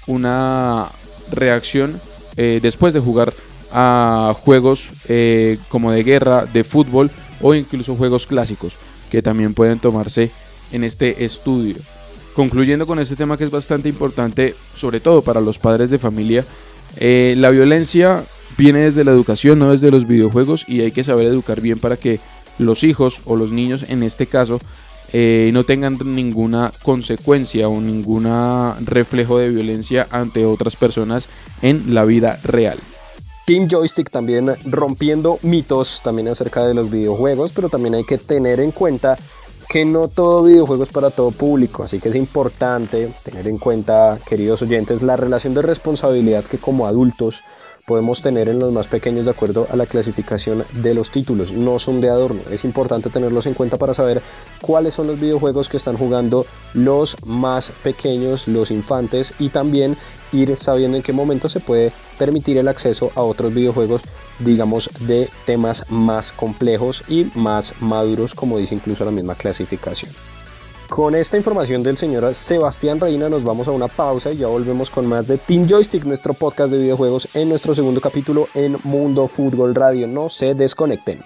una 0.05 0.85
reacción 1.31 1.99
después 2.35 2.93
de 2.93 2.99
jugar 2.99 3.33
a 3.77 4.33
juegos 4.33 4.89
eh, 5.09 5.57
como 5.67 5.91
de 5.91 6.03
guerra, 6.03 6.45
de 6.45 6.63
fútbol 6.63 7.11
o 7.41 7.53
incluso 7.53 7.95
juegos 7.95 8.25
clásicos 8.25 8.77
que 9.11 9.21
también 9.21 9.53
pueden 9.53 9.79
tomarse 9.79 10.31
en 10.71 10.85
este 10.85 11.25
estudio. 11.25 11.75
Concluyendo 12.33 12.87
con 12.87 12.99
este 12.99 13.17
tema 13.17 13.37
que 13.37 13.43
es 13.43 13.51
bastante 13.51 13.89
importante, 13.89 14.55
sobre 14.75 15.01
todo 15.01 15.21
para 15.21 15.41
los 15.41 15.59
padres 15.59 15.89
de 15.89 15.99
familia, 15.99 16.45
eh, 16.97 17.35
la 17.37 17.49
violencia 17.49 18.23
viene 18.57 18.79
desde 18.79 19.03
la 19.03 19.11
educación, 19.11 19.59
no 19.59 19.71
desde 19.71 19.91
los 19.91 20.07
videojuegos, 20.07 20.63
y 20.69 20.79
hay 20.79 20.91
que 20.91 21.03
saber 21.03 21.27
educar 21.27 21.59
bien 21.59 21.77
para 21.77 21.97
que 21.97 22.21
los 22.57 22.85
hijos 22.85 23.21
o 23.25 23.35
los 23.35 23.51
niños 23.51 23.85
en 23.89 24.03
este 24.03 24.25
caso 24.25 24.61
eh, 25.11 25.49
no 25.51 25.65
tengan 25.65 25.97
ninguna 26.03 26.71
consecuencia 26.81 27.67
o 27.67 27.81
ningún 27.81 28.25
reflejo 28.85 29.37
de 29.37 29.49
violencia 29.49 30.07
ante 30.11 30.45
otras 30.45 30.77
personas 30.77 31.27
en 31.61 31.93
la 31.93 32.05
vida 32.05 32.39
real. 32.43 32.77
Team 33.45 33.67
Joystick 33.69 34.09
también 34.09 34.55
rompiendo 34.65 35.37
mitos 35.43 36.01
también 36.03 36.27
acerca 36.29 36.65
de 36.65 36.73
los 36.73 36.89
videojuegos, 36.89 37.51
pero 37.53 37.69
también 37.69 37.93
hay 37.93 38.03
que 38.03 38.17
tener 38.17 38.59
en 38.59 38.71
cuenta 38.71 39.17
que 39.69 39.85
no 39.85 40.07
todo 40.07 40.43
videojuego 40.43 40.83
es 40.83 40.89
para 40.89 41.11
todo 41.11 41.29
público, 41.29 41.83
así 41.83 41.99
que 41.99 42.09
es 42.09 42.15
importante 42.15 43.11
tener 43.23 43.47
en 43.47 43.59
cuenta, 43.59 44.19
queridos 44.25 44.63
oyentes, 44.63 45.03
la 45.03 45.15
relación 45.15 45.53
de 45.53 45.61
responsabilidad 45.61 46.43
que 46.43 46.57
como 46.57 46.87
adultos 46.87 47.43
podemos 47.85 48.21
tener 48.21 48.49
en 48.49 48.59
los 48.59 48.73
más 48.73 48.87
pequeños 48.87 49.25
de 49.25 49.31
acuerdo 49.31 49.67
a 49.71 49.75
la 49.75 49.85
clasificación 49.85 50.65
de 50.73 50.93
los 50.93 51.11
títulos. 51.11 51.51
No 51.51 51.79
son 51.79 52.01
de 52.01 52.09
adorno, 52.09 52.41
es 52.49 52.65
importante 52.65 53.09
tenerlos 53.09 53.45
en 53.45 53.53
cuenta 53.53 53.77
para 53.77 53.93
saber 53.93 54.21
cuáles 54.61 54.95
son 54.95 55.07
los 55.07 55.19
videojuegos 55.19 55.69
que 55.69 55.77
están 55.77 55.97
jugando 55.97 56.45
los 56.73 57.15
más 57.25 57.71
pequeños, 57.83 58.47
los 58.47 58.71
infantes 58.71 59.33
y 59.39 59.49
también 59.49 59.97
ir 60.33 60.57
sabiendo 60.57 60.97
en 60.97 61.03
qué 61.03 61.13
momento 61.13 61.47
se 61.47 61.59
puede 61.59 61.91
permitir 62.17 62.57
el 62.57 62.67
acceso 62.67 63.11
a 63.15 63.21
otros 63.21 63.53
videojuegos 63.53 64.01
digamos 64.39 64.89
de 65.01 65.29
temas 65.45 65.89
más 65.89 66.31
complejos 66.31 67.03
y 67.07 67.27
más 67.35 67.73
maduros 67.79 68.33
como 68.33 68.57
dice 68.57 68.75
incluso 68.75 69.05
la 69.05 69.11
misma 69.11 69.35
clasificación. 69.35 70.11
Con 70.89 71.15
esta 71.15 71.35
información 71.35 71.83
del 71.83 71.97
señor 71.97 72.33
Sebastián 72.35 72.99
Reina 72.99 73.27
nos 73.27 73.43
vamos 73.43 73.67
a 73.67 73.71
una 73.71 73.87
pausa 73.87 74.31
y 74.31 74.37
ya 74.37 74.47
volvemos 74.47 74.89
con 74.89 75.05
más 75.05 75.27
de 75.27 75.37
Team 75.37 75.67
Joystick, 75.67 76.05
nuestro 76.05 76.33
podcast 76.33 76.71
de 76.71 76.79
videojuegos 76.79 77.27
en 77.33 77.49
nuestro 77.49 77.73
segundo 77.75 77.99
capítulo 77.99 78.47
en 78.53 78.77
Mundo 78.83 79.27
Fútbol 79.27 79.75
Radio. 79.75 80.07
No 80.07 80.29
se 80.29 80.53
desconecten. 80.53 81.19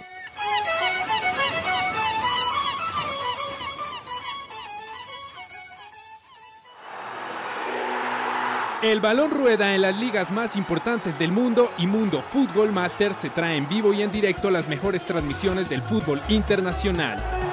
El 8.82 9.01
balón 9.01 9.32
rueda 9.32 9.75
en 9.75 9.82
las 9.82 10.00
ligas 10.00 10.32
más 10.32 10.56
importantes 10.56 11.20
del 11.20 11.34
mundo 11.34 11.70
y 11.78 11.86
Mundo 11.86 12.24
Fútbol 12.30 12.72
Master 12.72 13.13
se 13.13 13.30
trae 13.30 13.58
en 13.58 13.68
vivo 13.68 13.94
y 13.94 14.01
en 14.01 14.12
directo 14.12 14.50
las 14.50 14.70
mejores 14.70 15.04
transmisiones 15.04 15.70
del 15.70 15.82
fútbol 15.82 16.22
internacional. 16.30 17.49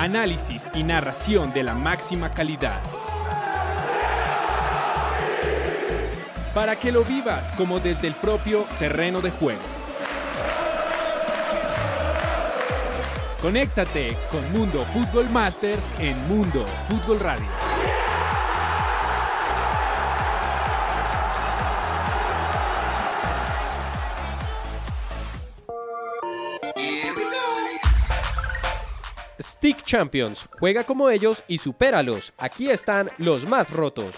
Análisis 0.00 0.66
y 0.72 0.82
narración 0.82 1.52
de 1.52 1.62
la 1.62 1.74
máxima 1.74 2.30
calidad. 2.30 2.80
Para 6.54 6.76
que 6.76 6.90
lo 6.90 7.04
vivas 7.04 7.52
como 7.52 7.80
desde 7.80 8.08
el 8.08 8.14
propio 8.14 8.64
terreno 8.78 9.20
de 9.20 9.30
juego. 9.30 9.60
Conéctate 13.42 14.16
con 14.30 14.50
Mundo 14.58 14.86
Fútbol 14.86 15.28
Masters 15.28 15.84
en 15.98 16.16
Mundo 16.28 16.64
Fútbol 16.88 17.20
Radio. 17.20 17.69
Stick 29.60 29.82
Champions. 29.84 30.48
Juega 30.58 30.84
como 30.84 31.10
ellos 31.10 31.44
y 31.46 31.58
supéralos. 31.58 32.32
Aquí 32.38 32.70
están 32.70 33.10
los 33.18 33.46
más 33.46 33.68
rotos. 33.68 34.14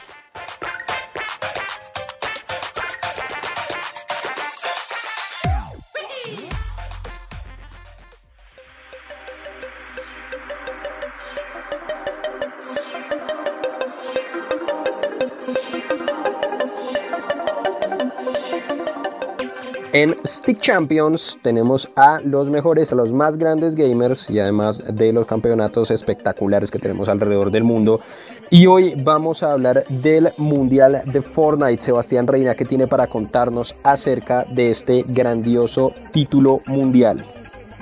En 19.92 20.16
Stick 20.25 20.58
Champions 20.58 21.38
tenemos 21.42 21.87
a 21.96 22.18
los 22.25 22.49
mejores, 22.49 22.92
a 22.92 22.94
los 22.94 23.12
más 23.12 23.37
grandes 23.37 23.75
gamers 23.75 24.30
y 24.30 24.38
además 24.38 24.82
de 24.90 25.12
los 25.12 25.26
campeonatos 25.26 25.90
espectaculares 25.90 26.70
que 26.70 26.78
tenemos 26.78 27.11
alrededor 27.11 27.50
del 27.50 27.64
mundo. 27.64 28.00
Y 28.49 28.64
hoy 28.64 28.94
vamos 28.96 29.42
a 29.42 29.52
hablar 29.52 29.84
del 29.90 30.30
Mundial 30.38 31.02
de 31.04 31.20
Fortnite. 31.20 31.82
Sebastián 31.82 32.26
Reina, 32.26 32.54
¿qué 32.54 32.64
tiene 32.64 32.87
para 32.87 33.06
contarnos 33.06 33.75
acerca 33.84 34.46
de 34.49 34.70
este 34.70 35.04
grandioso 35.08 35.92
título 36.11 36.61
mundial? 36.68 37.22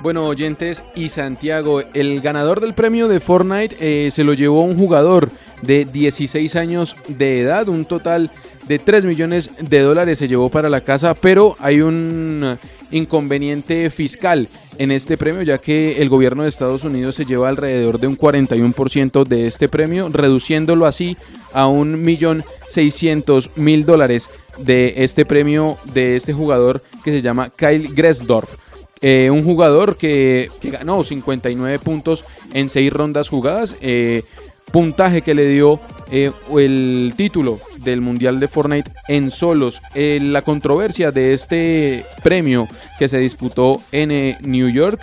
Bueno, 0.01 0.27
oyentes 0.27 0.83
y 0.95 1.07
Santiago, 1.07 1.81
el 1.93 2.19
ganador 2.19 2.59
del 2.59 2.73
premio 2.73 3.07
de 3.07 3.21
Fortnite 3.21 3.77
eh, 3.79 4.11
se 4.11 4.25
lo 4.25 4.33
llevó 4.33 4.63
un 4.63 4.75
jugador 4.77 5.29
de 5.61 5.85
16 5.85 6.57
años 6.57 6.97
de 7.07 7.39
edad, 7.39 7.69
un 7.69 7.85
total 7.85 8.31
de 8.71 8.79
3 8.79 9.03
millones 9.03 9.49
de 9.59 9.81
dólares 9.81 10.17
se 10.17 10.29
llevó 10.29 10.47
para 10.47 10.69
la 10.69 10.79
casa, 10.79 11.13
pero 11.13 11.57
hay 11.59 11.81
un 11.81 12.57
inconveniente 12.89 13.89
fiscal 13.89 14.47
en 14.77 14.91
este 14.91 15.17
premio, 15.17 15.41
ya 15.41 15.57
que 15.57 16.01
el 16.01 16.07
gobierno 16.07 16.43
de 16.43 16.49
Estados 16.49 16.85
Unidos 16.85 17.15
se 17.15 17.25
lleva 17.25 17.49
alrededor 17.49 17.99
de 17.99 18.07
un 18.07 18.17
41% 18.17 19.25
de 19.25 19.47
este 19.47 19.67
premio, 19.67 20.07
reduciéndolo 20.07 20.85
así 20.85 21.17
a 21.51 21.67
un 21.67 22.01
millón 22.01 22.45
seiscientos 22.65 23.49
mil 23.57 23.83
dólares 23.83 24.29
de 24.59 24.93
este 25.03 25.25
premio 25.25 25.77
de 25.93 26.15
este 26.15 26.31
jugador 26.31 26.81
que 27.03 27.11
se 27.11 27.21
llama 27.21 27.49
Kyle 27.49 27.89
Gressdorf. 27.93 28.55
Eh, 29.01 29.29
un 29.33 29.43
jugador 29.43 29.97
que, 29.97 30.49
ganó 30.63 31.03
59 31.03 31.77
puntos 31.79 32.23
en 32.53 32.69
6 32.69 32.93
rondas 32.93 33.27
jugadas. 33.27 33.75
Eh, 33.81 34.23
puntaje 34.71 35.23
que 35.23 35.33
le 35.33 35.49
dio 35.49 35.81
eh, 36.09 36.31
el 36.57 37.13
título 37.17 37.59
del 37.83 38.01
Mundial 38.01 38.39
de 38.39 38.47
Fortnite 38.47 38.91
en 39.07 39.31
solos. 39.31 39.81
Eh, 39.95 40.19
la 40.21 40.41
controversia 40.41 41.11
de 41.11 41.33
este 41.33 42.05
premio 42.23 42.67
que 42.99 43.07
se 43.07 43.17
disputó 43.17 43.81
en 43.91 44.11
eh, 44.11 44.37
New 44.41 44.69
York 44.69 44.99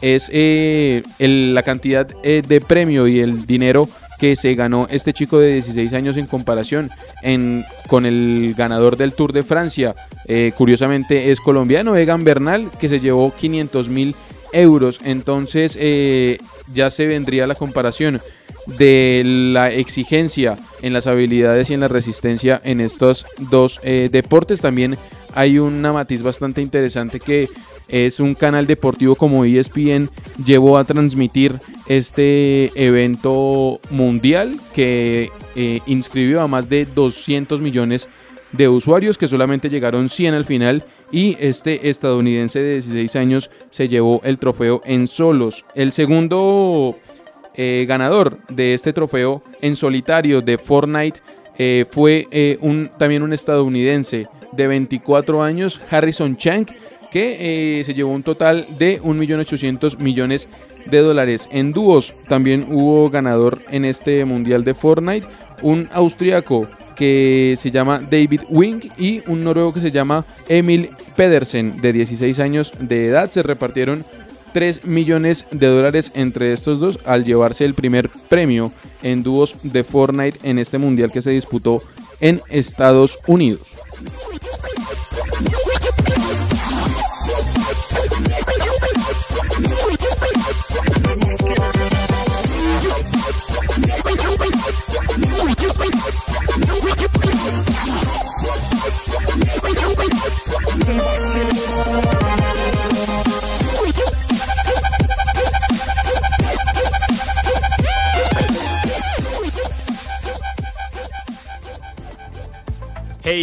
es 0.00 0.30
la 1.20 1.62
cantidad 1.62 2.04
de 2.04 2.60
premio 2.60 3.06
y 3.06 3.20
el 3.20 3.46
dinero 3.46 3.88
que 4.18 4.34
se 4.34 4.52
ganó 4.54 4.88
este 4.90 5.12
chico 5.12 5.38
de 5.38 5.52
16 5.52 5.92
años 5.92 6.16
en 6.16 6.26
comparación 6.26 6.90
con 7.86 8.04
el 8.04 8.52
ganador 8.58 8.96
del 8.96 9.12
Tour 9.12 9.32
de 9.32 9.44
Francia. 9.44 9.94
curiosamente 10.56 11.30
es 11.30 11.38
colombiano, 11.38 11.94
Egan 11.94 12.24
Bernal, 12.24 12.68
que 12.80 12.88
se 12.88 12.98
llevó 12.98 13.32
500 13.32 13.88
mil 13.88 14.16
euros. 14.52 15.00
Entonces 15.04 15.78
ya 16.72 16.90
se 16.90 17.06
vendría 17.06 17.46
la 17.46 17.54
comparación 17.54 18.20
de 18.66 19.22
la 19.24 19.72
exigencia 19.72 20.56
en 20.82 20.92
las 20.92 21.06
habilidades 21.06 21.70
y 21.70 21.74
en 21.74 21.80
la 21.80 21.88
resistencia 21.88 22.60
en 22.64 22.80
estos 22.80 23.26
dos 23.50 23.80
eh, 23.82 24.08
deportes. 24.10 24.60
También 24.60 24.96
hay 25.34 25.58
una 25.58 25.92
matiz 25.92 26.22
bastante 26.22 26.62
interesante 26.62 27.20
que 27.20 27.48
es 27.88 28.20
un 28.20 28.34
canal 28.34 28.66
deportivo 28.66 29.16
como 29.16 29.44
ESPN 29.44 30.08
llevó 30.44 30.78
a 30.78 30.84
transmitir 30.84 31.60
este 31.88 32.70
evento 32.82 33.80
mundial 33.90 34.58
que 34.74 35.30
eh, 35.56 35.80
inscribió 35.86 36.40
a 36.40 36.46
más 36.46 36.68
de 36.68 36.86
200 36.86 37.60
millones 37.60 38.08
de 38.52 38.68
usuarios 38.68 39.18
que 39.18 39.28
solamente 39.28 39.68
llegaron 39.68 40.08
100 40.08 40.34
al 40.34 40.44
final 40.44 40.84
y 41.10 41.36
este 41.40 41.88
estadounidense 41.88 42.60
de 42.60 42.72
16 42.74 43.16
años 43.16 43.50
se 43.70 43.88
llevó 43.88 44.20
el 44.24 44.38
trofeo 44.38 44.80
en 44.84 45.06
solos. 45.06 45.64
El 45.74 45.92
segundo 45.92 46.96
eh, 47.54 47.84
ganador 47.88 48.38
de 48.48 48.74
este 48.74 48.92
trofeo 48.92 49.42
en 49.60 49.76
solitario 49.76 50.40
de 50.40 50.58
Fortnite 50.58 51.20
eh, 51.58 51.84
fue 51.90 52.26
eh, 52.30 52.56
un, 52.60 52.90
también 52.98 53.22
un 53.22 53.32
estadounidense 53.32 54.26
de 54.52 54.66
24 54.66 55.42
años, 55.42 55.80
Harrison 55.90 56.36
Chang, 56.36 56.66
que 57.10 57.82
se 57.84 57.92
llevó 57.92 58.10
un 58.12 58.22
total 58.22 58.64
de 58.78 58.98
1.800 59.02 59.98
millones 59.98 60.48
de 60.86 60.98
dólares. 61.00 61.46
En 61.52 61.74
dúos 61.74 62.14
también 62.26 62.66
hubo 62.70 63.10
ganador 63.10 63.60
en 63.70 63.84
este 63.84 64.24
mundial 64.24 64.64
de 64.64 64.72
Fortnite, 64.72 65.26
un 65.60 65.90
austriaco 65.92 66.66
que 66.94 67.54
se 67.56 67.70
llama 67.70 67.98
David 67.98 68.42
Wing 68.48 68.80
y 68.96 69.22
un 69.26 69.44
noruego 69.44 69.72
que 69.72 69.80
se 69.80 69.90
llama 69.90 70.24
Emil 70.48 70.90
Pedersen 71.16 71.80
de 71.80 71.92
16 71.92 72.38
años 72.40 72.72
de 72.78 73.08
edad. 73.08 73.30
Se 73.30 73.42
repartieron 73.42 74.04
3 74.52 74.84
millones 74.84 75.46
de 75.50 75.66
dólares 75.66 76.12
entre 76.14 76.52
estos 76.52 76.80
dos 76.80 76.98
al 77.04 77.24
llevarse 77.24 77.64
el 77.64 77.74
primer 77.74 78.08
premio 78.28 78.72
en 79.02 79.22
dúos 79.22 79.56
de 79.62 79.84
Fortnite 79.84 80.38
en 80.42 80.58
este 80.58 80.78
mundial 80.78 81.10
que 81.10 81.22
se 81.22 81.30
disputó 81.30 81.82
en 82.20 82.40
Estados 82.48 83.18
Unidos. 83.26 83.76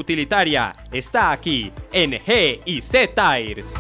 está 0.91 1.33
aquí 1.33 1.73
en 1.93 2.13
G 2.13 2.61
y 2.65 2.81
C 2.81 3.09
Tires. 3.09 3.75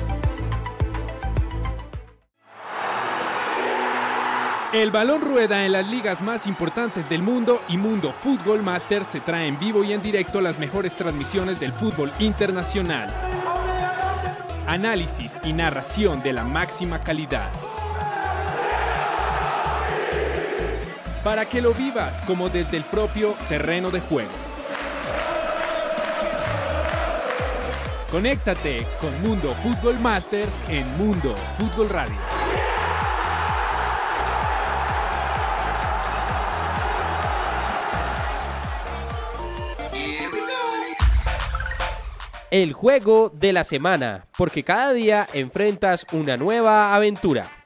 El 4.72 4.90
balón 4.90 5.20
rueda 5.20 5.66
en 5.66 5.72
las 5.72 5.87
ligas 5.87 6.22
más 6.22 6.46
importantes 6.46 7.07
del 7.11 7.20
mundo 7.20 7.61
y 7.68 7.76
Mundo 7.76 8.14
Fútbol 8.18 8.62
Master 8.62 9.05
se 9.05 9.20
trae 9.20 9.46
en 9.46 9.59
vivo 9.59 9.85
y 9.85 9.92
en 9.92 10.02
directo 10.02 10.40
las 10.40 10.59
mejores 10.59 10.96
transmisiones 10.96 11.61
del 11.61 11.74
fútbol 11.74 12.11
internacional. 12.18 13.12
Análisis 14.66 15.37
y 15.44 15.52
narración 15.52 16.22
de 16.22 16.33
la 16.33 16.44
máxima 16.44 17.00
calidad. 17.00 17.50
Para 21.22 21.44
que 21.44 21.61
lo 21.61 21.74
vivas 21.74 22.22
como 22.22 22.48
desde 22.48 22.78
el 22.78 22.85
propio 22.85 23.35
terreno 23.50 23.90
de 23.90 24.00
juego. 24.00 24.41
Conéctate 28.12 28.87
con 29.01 29.22
Mundo 29.22 29.55
Fútbol 29.62 29.98
Masters 29.98 30.53
en 30.68 30.87
Mundo 30.98 31.35
Fútbol 31.57 31.88
Radio. 31.88 32.14
El 42.51 42.75
juego 42.75 43.31
de 43.31 43.55
la 43.55 43.64
semana, 43.64 44.27
porque 44.37 44.62
cada 44.62 44.92
día 44.92 45.27
enfrentas 45.33 46.05
una 46.12 46.37
nueva 46.37 46.94
aventura. 46.94 47.62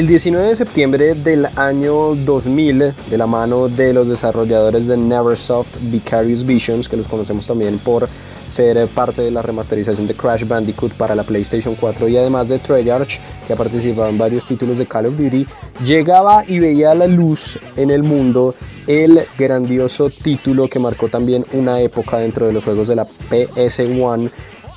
El 0.00 0.06
19 0.06 0.48
de 0.48 0.56
septiembre 0.56 1.14
del 1.14 1.44
año 1.56 2.14
2000, 2.14 2.78
de 3.10 3.18
la 3.18 3.26
mano 3.26 3.68
de 3.68 3.92
los 3.92 4.08
desarrolladores 4.08 4.86
de 4.86 4.96
Neversoft 4.96 5.76
Vicarious 5.92 6.46
Visions, 6.46 6.88
que 6.88 6.96
los 6.96 7.06
conocemos 7.06 7.46
también 7.46 7.78
por 7.78 8.08
ser 8.48 8.88
parte 8.88 9.20
de 9.20 9.30
la 9.30 9.42
remasterización 9.42 10.06
de 10.06 10.14
Crash 10.14 10.46
Bandicoot 10.48 10.94
para 10.94 11.14
la 11.14 11.22
PlayStation 11.22 11.74
4 11.74 12.08
y 12.08 12.16
además 12.16 12.48
de 12.48 12.58
Treyarch, 12.58 13.20
que 13.46 13.52
ha 13.52 13.56
participado 13.56 14.08
en 14.08 14.16
varios 14.16 14.46
títulos 14.46 14.78
de 14.78 14.86
Call 14.86 15.04
of 15.04 15.18
Duty, 15.18 15.46
llegaba 15.84 16.46
y 16.48 16.60
veía 16.60 16.94
la 16.94 17.06
luz 17.06 17.58
en 17.76 17.90
el 17.90 18.02
mundo 18.02 18.54
el 18.86 19.20
grandioso 19.36 20.08
título 20.08 20.66
que 20.66 20.78
marcó 20.78 21.08
también 21.08 21.44
una 21.52 21.78
época 21.78 22.16
dentro 22.16 22.46
de 22.46 22.54
los 22.54 22.64
juegos 22.64 22.88
de 22.88 22.96
la 22.96 23.06
PS1 23.06 24.30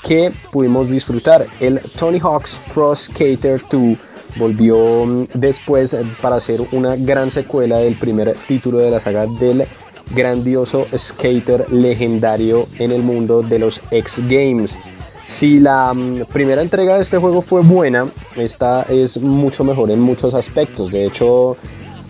que 0.04 0.34
pudimos 0.52 0.90
disfrutar, 0.90 1.46
el 1.62 1.80
Tony 1.98 2.20
Hawk's 2.20 2.60
Pro 2.74 2.94
Skater 2.94 3.62
2 3.72 3.98
volvió 4.36 5.06
mm, 5.06 5.28
después 5.34 5.93
eh, 5.93 6.04
para 6.22 6.38
hacer 6.38 6.62
una 6.72 6.96
gran 6.96 7.32
secuela 7.32 7.78
del 7.78 7.96
primer 7.96 8.36
título 8.48 8.80
de 8.80 8.91
la 8.91 9.00
saga 9.00 9.26
del 9.26 9.65
grandioso 10.13 10.86
skater 10.96 11.72
legendario 11.72 12.67
en 12.80 12.91
el 12.91 13.02
mundo 13.02 13.41
de 13.41 13.60
los 13.60 13.82
X 13.91 14.22
Games. 14.28 14.78
Si 15.26 15.60
la 15.60 15.93
mm, 15.93 16.26
primera 16.32 16.62
entrega 16.62 16.96
de 16.96 17.02
este 17.02 17.17
juego 17.17 17.41
fue 17.41 17.62
buena, 17.62 18.08
esta 18.36 18.84
es 18.84 19.22
mucho 19.22 19.63
mejor 19.63 19.91
en 19.91 20.02
muchos 20.02 20.34
aspectos. 20.34 20.91
De 20.91 21.06
hecho, 21.06 21.58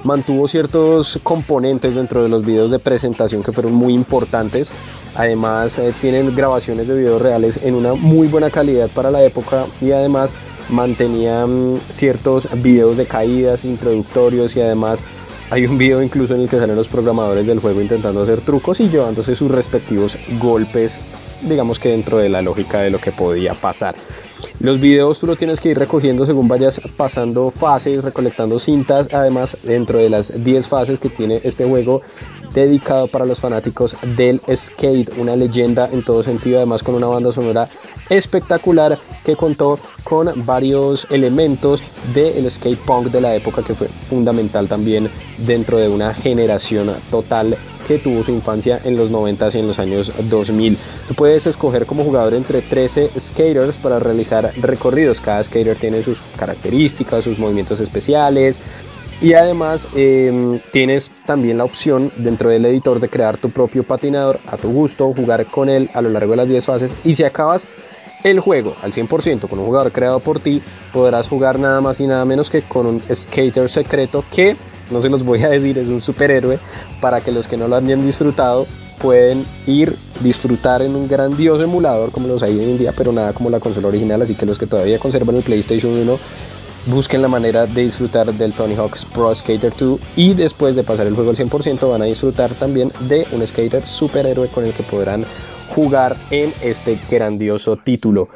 mantuvo 0.03 0.47
ciertos 0.47 1.19
componentes 1.23 1.95
dentro 1.95 2.23
de 2.23 2.29
los 2.29 2.45
videos 2.45 2.71
de 2.71 2.79
presentación 2.79 3.43
que 3.43 3.51
fueron 3.51 3.73
muy 3.73 3.93
importantes. 3.93 4.71
Además, 5.15 5.77
eh, 5.77 5.93
tienen 6.01 6.36
grabaciones 6.36 6.88
de 6.88 6.97
videos 6.97 7.21
reales 7.21 7.63
en 7.63 7.75
una 7.75 7.93
muy 7.93 8.27
buena 8.27 8.49
calidad 8.49 8.89
para 8.89 9.12
la 9.12 9.23
época 9.23 9.65
y 9.79 9.91
además 9.91 10.33
mantenía 10.69 11.45
mm, 11.45 11.80
ciertos 11.89 12.47
videos 12.62 12.97
de 12.97 13.06
caídas 13.06 13.65
introductorios 13.65 14.56
y 14.56 14.62
además 14.62 15.04
hay 15.49 15.65
un 15.65 15.78
video 15.78 16.02
incluso 16.02 16.36
en 16.36 16.41
el 16.41 16.49
que 16.49 16.60
salen 16.60 16.76
los 16.76 16.88
programadores 16.88 17.45
del 17.45 17.60
juego 17.60 17.82
intentando 17.82 18.23
hacer 18.23 18.41
trucos 18.41 18.80
y 18.80 18.89
llevándose 18.89 19.36
sus 19.36 19.52
respectivos 19.52 20.17
golpes, 20.39 20.99
digamos 21.41 21.80
que 21.80 21.89
dentro 21.89 22.17
de 22.17 22.30
la 22.30 22.41
lógica 22.41 22.80
de 22.80 22.89
lo 22.89 22.99
que 22.99 23.12
podía 23.12 23.54
pasar. 23.54 23.95
Los 24.60 24.80
videos 24.80 25.19
tú 25.19 25.28
lo 25.28 25.36
tienes 25.36 25.60
que 25.60 25.69
ir 25.69 25.78
recogiendo 25.78 26.26
según 26.26 26.47
vayas 26.47 26.80
pasando 26.95 27.52
fases, 27.52 28.04
recolectando 28.04 28.60
cintas. 28.60 29.13
Además, 29.13 29.58
dentro 29.63 29.99
de 29.99 30.10
las 30.10 30.43
10 30.43 30.67
fases 30.67 30.99
que 30.99 31.10
tiene 31.10 31.41
este 31.43 31.65
juego, 31.65 32.02
dedicado 32.54 33.08
para 33.08 33.26
los 33.26 33.39
fanáticos 33.39 33.97
del 34.15 34.41
skate, 34.56 35.17
una 35.17 35.36
leyenda 35.36 35.89
en 35.91 36.04
todo 36.04 36.23
sentido, 36.23 36.58
además 36.58 36.84
con 36.84 36.95
una 36.95 37.08
banda 37.08 37.32
sonora 37.32 37.67
espectacular 38.09 38.97
que 39.23 39.35
contó 39.35 39.79
con 40.03 40.45
varios 40.45 41.07
elementos 41.09 41.81
del 42.13 42.49
skate 42.49 42.79
punk 42.79 43.07
de 43.07 43.21
la 43.21 43.35
época 43.35 43.63
que 43.63 43.73
fue 43.73 43.87
fundamental 44.09 44.67
también 44.67 45.09
dentro 45.37 45.77
de 45.77 45.87
una 45.87 46.13
generación 46.13 46.91
total 47.09 47.57
que 47.87 47.97
tuvo 47.97 48.23
su 48.23 48.31
infancia 48.31 48.79
en 48.83 48.95
los 48.95 49.11
90 49.11 49.49
y 49.53 49.57
en 49.59 49.67
los 49.67 49.79
años 49.79 50.11
2000. 50.29 50.77
Tú 51.07 51.13
puedes 51.15 51.45
escoger 51.47 51.85
como 51.85 52.03
jugador 52.03 52.33
entre 52.33 52.61
13 52.61 53.11
skaters 53.19 53.77
para 53.77 53.99
realizar 53.99 54.51
recorridos. 54.61 55.19
Cada 55.19 55.43
skater 55.43 55.75
tiene 55.75 56.01
sus 56.01 56.21
características, 56.37 57.25
sus 57.25 57.39
movimientos 57.39 57.79
especiales, 57.79 58.59
y 59.23 59.33
además 59.36 59.88
em, 59.95 60.59
tienes 60.71 61.09
también 61.25 61.57
la 61.57 61.63
opción 61.63 62.12
dentro 62.17 62.49
del 62.49 62.65
editor 62.65 62.99
de 62.99 63.07
crear 63.07 63.38
tu 63.38 63.49
propio 63.49 63.83
patinador 63.83 64.38
a 64.47 64.57
tu 64.57 64.69
gusto, 64.69 65.13
jugar 65.13 65.45
con 65.45 65.69
él 65.69 65.89
a 65.93 66.01
lo 66.01 66.09
largo 66.09 66.31
de 66.31 66.38
las 66.38 66.49
10 66.49 66.65
fases. 66.65 66.95
Y 67.05 67.13
si 67.13 67.23
acabas 67.23 67.65
el 68.25 68.41
juego 68.41 68.75
al 68.83 68.91
100% 68.91 69.47
con 69.47 69.59
un 69.59 69.65
jugador 69.65 69.93
creado 69.93 70.19
por 70.19 70.41
ti, 70.41 70.62
podrás 70.91 71.29
jugar 71.29 71.57
nada 71.57 71.79
más 71.79 72.01
y 72.01 72.07
nada 72.07 72.25
menos 72.25 72.49
que 72.49 72.63
con 72.63 72.86
un 72.86 73.01
skater 73.13 73.69
secreto 73.69 74.25
que, 74.29 74.57
no 74.91 75.01
se 75.01 75.07
los 75.07 75.23
voy 75.23 75.41
a 75.41 75.49
decir, 75.49 75.77
es 75.77 75.88
un 75.88 76.01
superhéroe. 76.01 76.59
Para 76.99 77.21
que 77.21 77.31
los 77.31 77.47
que 77.47 77.55
no 77.55 77.69
lo 77.69 77.77
hayan 77.77 78.05
disfrutado 78.05 78.67
pueden 79.01 79.45
ir 79.67 79.95
disfrutar 80.19 80.81
en 80.81 80.95
un 80.95 81.07
grandioso 81.07 81.63
emulador 81.63 82.12
como 82.12 82.27
los 82.27 82.43
hay 82.43 82.57
hoy 82.57 82.71
en 82.71 82.77
día, 82.77 82.93
pero 82.95 83.13
nada 83.13 83.31
como 83.31 83.49
la 83.49 83.59
consola 83.59 83.88
original, 83.88 84.21
así 84.21 84.36
que 84.36 84.45
los 84.45 84.57
que 84.57 84.67
todavía 84.67 84.99
conservan 84.99 85.36
el 85.36 85.43
PlayStation 85.43 85.93
1 85.93 86.17
busquen 86.88 87.22
la 87.22 87.28
manera 87.28 87.65
de 87.65 87.84
disfrutar 87.84 88.34
del 88.34 88.54
Tony 88.54 88.76
Hawk's 88.76 89.06
Pro 89.06 89.34
Skater 89.34 89.72
2 89.78 90.00
y 90.15 90.34
después 90.34 90.76
de 90.76 90.84
pasar 90.84 91.08
el 91.08 91.15
juego 91.15 91.30
al 91.30 91.38
100% 91.38 91.89
van 91.89 92.02
a 92.02 92.06
disfrutar 92.06 92.52
también 92.52 92.91
de 93.08 93.26
un 93.32 93.46
skater 93.46 93.86
superhéroe 93.86 94.48
con 94.50 94.65
el 94.65 94.74
que 94.74 94.84
podrán 94.84 95.26
jugar 95.69 96.15
en 96.30 96.54
este 96.62 96.98
grandioso 97.10 97.78
título. 97.78 98.28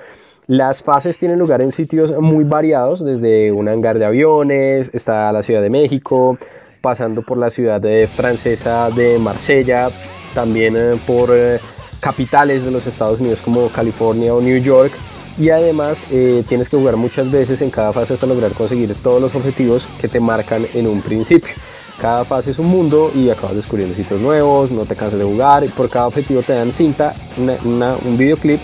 Las 0.48 0.82
fases 0.82 1.18
tienen 1.18 1.40
lugar 1.40 1.62
en 1.62 1.72
sitios 1.72 2.14
muy 2.22 2.46
variados, 2.46 3.04
desde 3.04 3.52
un 3.52 3.68
hangar 3.68 4.00
de 4.00 4.06
aviones, 4.06 4.92
está 4.94 5.32
la 5.34 5.44
Ciudad 5.44 5.62
de 5.62 5.70
México, 5.70 6.38
pasando 6.80 7.22
por 7.22 7.38
la 7.38 7.50
ciudad 7.50 7.82
francesa 8.08 8.90
de 8.92 9.20
Marsella, 9.20 9.90
también 10.34 10.76
eh, 10.78 10.98
por 11.06 11.32
eh, 11.34 11.60
capitales 12.00 12.64
de 12.64 12.72
los 12.72 12.88
Estados 12.88 13.20
Unidos 13.20 13.42
como 13.42 13.68
California 13.70 14.34
o 14.34 14.40
New 14.40 14.58
York. 14.58 14.94
Y 15.38 15.50
además 15.50 16.06
eh, 16.12 16.43
tienes 16.47 16.67
que 16.69 16.78
jugar 16.78 16.95
muchas 16.95 17.30
veces 17.30 17.62
en 17.62 17.69
cada 17.69 17.93
fase 17.93 18.13
hasta 18.15 18.26
lograr 18.26 18.54
conseguir 18.54 18.93
todos 18.95 19.21
los 19.21 19.36
objetivos 19.36 19.88
que 20.00 20.08
te 20.08 20.19
marcan 20.19 20.65
en 20.73 20.88
un 20.88 21.02
principio. 21.02 21.54
Cada 22.02 22.26
fase 22.26 22.52
es 22.52 22.60
un 22.60 22.67
mundo 22.67 23.12
y 23.15 23.30
acabas 23.30 23.56
descubriendo 23.56 23.95
sitios 23.95 24.21
nuevos, 24.21 24.71
no 24.71 24.86
te 24.86 24.95
cansas 24.95 25.19
de 25.19 25.26
jugar. 25.26 25.65
Por 25.76 25.89
cada 25.89 26.08
objetivo 26.08 26.41
te 26.41 26.54
dan 26.54 26.71
cinta, 26.71 27.15
un 27.38 28.17
videoclip 28.17 28.60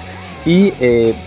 y 0.46 0.72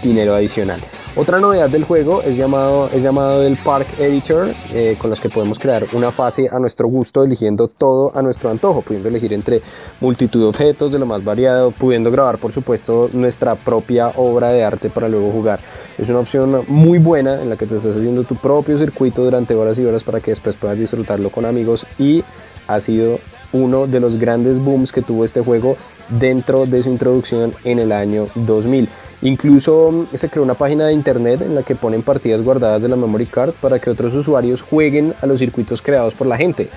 dinero 0.03 0.35
adicional. 0.35 0.81
Otra 1.19 1.41
novedad 1.41 1.71
del 1.71 1.85
juego 1.85 2.21
es 2.21 2.37
llamado, 2.37 2.91
es 2.93 3.03
llamado 3.03 3.43
el 3.43 3.57
Park 3.57 3.89
Editor, 3.99 4.49
eh, 4.75 4.97
con 5.01 5.09
los 5.09 5.19
que 5.19 5.31
podemos 5.31 5.59
crear 5.59 5.87
una 5.95 6.13
fase 6.13 6.47
a 6.53 6.59
nuestro 6.59 6.89
gusto, 6.89 7.25
eligiendo 7.25 7.69
todo 7.69 8.13
a 8.15 8.21
nuestro 8.21 8.51
antojo, 8.51 8.83
pudiendo 8.83 9.09
elegir 9.09 9.33
entre 9.33 9.63
multitud 9.99 10.41
de 10.41 10.47
objetos 10.49 10.93
de 10.93 10.99
lo 10.99 11.07
más 11.07 11.25
variado, 11.25 11.71
pudiendo 11.71 12.11
grabar 12.11 12.37
por 12.37 12.53
supuesto 12.53 13.09
nuestra 13.15 13.55
propia 13.55 14.09
obra 14.17 14.53
de 14.53 14.63
arte 14.63 14.91
para 14.91 15.09
luego 15.09 15.31
jugar. 15.31 15.59
Es 15.97 16.11
una 16.11 16.19
opción 16.19 16.65
muy 16.69 16.99
buena 16.99 17.41
en 17.41 17.49
la 17.49 17.57
que 17.57 17.65
te 17.65 17.77
estás 17.77 17.97
haciendo 17.97 18.25
tu 18.25 18.35
propio 18.37 18.77
circuito 18.77 19.25
durante 19.25 19.55
horas 19.55 19.79
y 19.79 19.87
horas 19.87 20.05
para 20.05 20.21
que 20.21 20.33
después 20.33 20.59
puedas 20.59 20.79
disfrutarlo 20.79 21.31
con 21.31 21.47
amigos 21.47 21.87
y 21.99 22.25
ha 22.67 22.79
sido 22.79 23.19
uno 23.53 23.87
de 23.87 24.01
los 24.01 24.17
grandes 24.19 24.61
booms 24.61 24.93
que 24.93 25.03
tuvo 25.03 25.25
este 25.25 25.41
juego 25.41 25.77
dentro 26.09 26.67
de 26.67 26.83
su 26.83 26.91
introducción 26.91 27.55
en 27.65 27.79
el 27.79 27.93
año 27.93 28.29
2000. 28.35 28.89
Incluso 29.23 29.91
mm, 29.93 30.17
se 30.17 30.29
creó 30.29 30.45
una 30.45 30.55
página 30.55 30.87
de 30.87 30.93
internet 30.93 31.43
en 31.43 31.55
la 31.55 31.63
que 31.63 31.75
ponen 31.75 32.03
partidas 32.03 32.43
guardadas 32.43 32.83
de 32.83 32.89
la 32.89 32.97
memory 32.97 33.27
card 33.27 33.53
para 33.61 33.79
que 33.79 33.91
otros 33.91 34.15
usuarios 34.15 34.63
jueguen 34.63 35.15
a 35.21 35.27
los 35.27 35.39
circuitos 35.39 35.83
creados 35.83 36.15
por 36.15 36.27
la 36.27 36.37
gente. 36.37 36.69